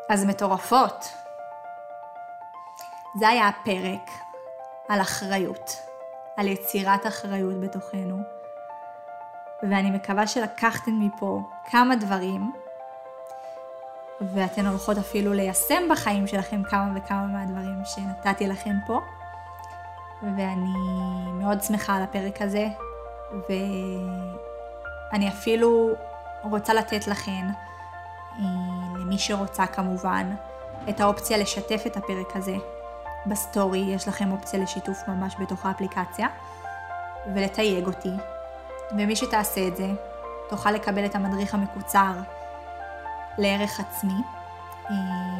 אז 0.08 0.24
מטורפות. 0.24 1.04
זה 3.18 3.28
היה 3.28 3.48
הפרק 3.48 4.10
על 4.88 5.00
אחריות, 5.00 5.70
על 6.40 6.48
יצירת 6.48 7.06
אחריות 7.06 7.60
בתוכנו. 7.60 8.18
ואני 9.62 9.90
מקווה 9.90 10.26
שלקחתם 10.26 11.00
מפה 11.00 11.42
כמה 11.70 11.96
דברים, 11.96 12.52
ואתן 14.20 14.66
הולכות 14.66 14.98
אפילו 14.98 15.32
ליישם 15.32 15.82
בחיים 15.90 16.26
שלכם 16.26 16.62
כמה 16.62 16.92
וכמה 16.96 17.26
מהדברים 17.26 17.84
שנתתי 17.84 18.46
לכם 18.46 18.74
פה. 18.86 19.00
ואני 20.22 20.74
מאוד 21.32 21.62
שמחה 21.62 21.96
על 21.96 22.02
הפרק 22.02 22.42
הזה, 22.42 22.66
ואני 25.12 25.28
אפילו 25.28 25.88
רוצה 26.42 26.74
לתת 26.74 27.06
לכן, 27.06 27.46
אה, 28.38 28.44
למי 29.00 29.18
שרוצה 29.18 29.66
כמובן, 29.66 30.34
את 30.88 31.00
האופציה 31.00 31.38
לשתף 31.38 31.82
את 31.86 31.96
הפרק 31.96 32.36
הזה 32.36 32.56
בסטורי, 33.26 33.78
יש 33.78 34.08
לכם 34.08 34.32
אופציה 34.32 34.60
לשיתוף 34.60 35.08
ממש 35.08 35.36
בתוך 35.40 35.66
האפליקציה, 35.66 36.28
ולתייג 37.34 37.86
אותי. 37.86 38.12
ומי 38.92 39.16
שתעשה 39.16 39.68
את 39.68 39.76
זה, 39.76 39.86
תוכל 40.48 40.70
לקבל 40.70 41.04
את 41.04 41.14
המדריך 41.14 41.54
המקוצר 41.54 42.12
לערך 43.38 43.80
עצמי, 43.80 44.22
אה, 44.90 44.94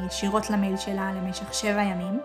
ישירות 0.07 0.51
למייל 0.51 0.77
שלה 0.77 1.13
למשך 1.13 1.55
שבע 1.55 1.83
ימים. 1.83 2.21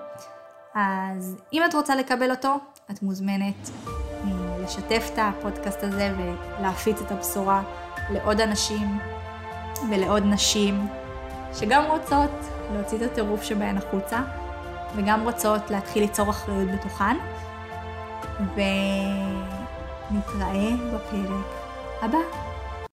אז 0.76 1.36
אם 1.54 1.62
את 1.66 1.74
רוצה 1.74 1.96
לקבל 1.96 2.32
אותו, 2.32 2.56
את 2.92 3.02
מוזמנת 3.04 3.70
אה, 3.98 4.58
לשתף 4.64 5.10
את 5.14 5.20
הפודקאסט 5.22 5.84
הזה 5.84 6.14
ולהפיץ 6.18 7.02
את 7.02 7.12
הבשורה 7.12 7.64
לעוד 8.10 8.42
אנשים 8.42 9.00
ולעוד 9.90 10.24
נשים 10.26 10.88
שגם 11.54 11.84
רוצות 11.84 12.32
להוציא 12.74 12.98
את 12.98 13.02
הטירוף 13.12 13.44
שבהן 13.44 13.78
החוצה 13.78 14.22
וגם 14.96 15.24
רוצות 15.24 15.72
להתחיל 15.72 16.02
ליצור 16.04 16.30
אחריות 16.30 16.72
בתוכן. 16.72 17.18
ונתראה 20.12 20.70
בפרק 20.94 21.46
הבא. 22.02 22.45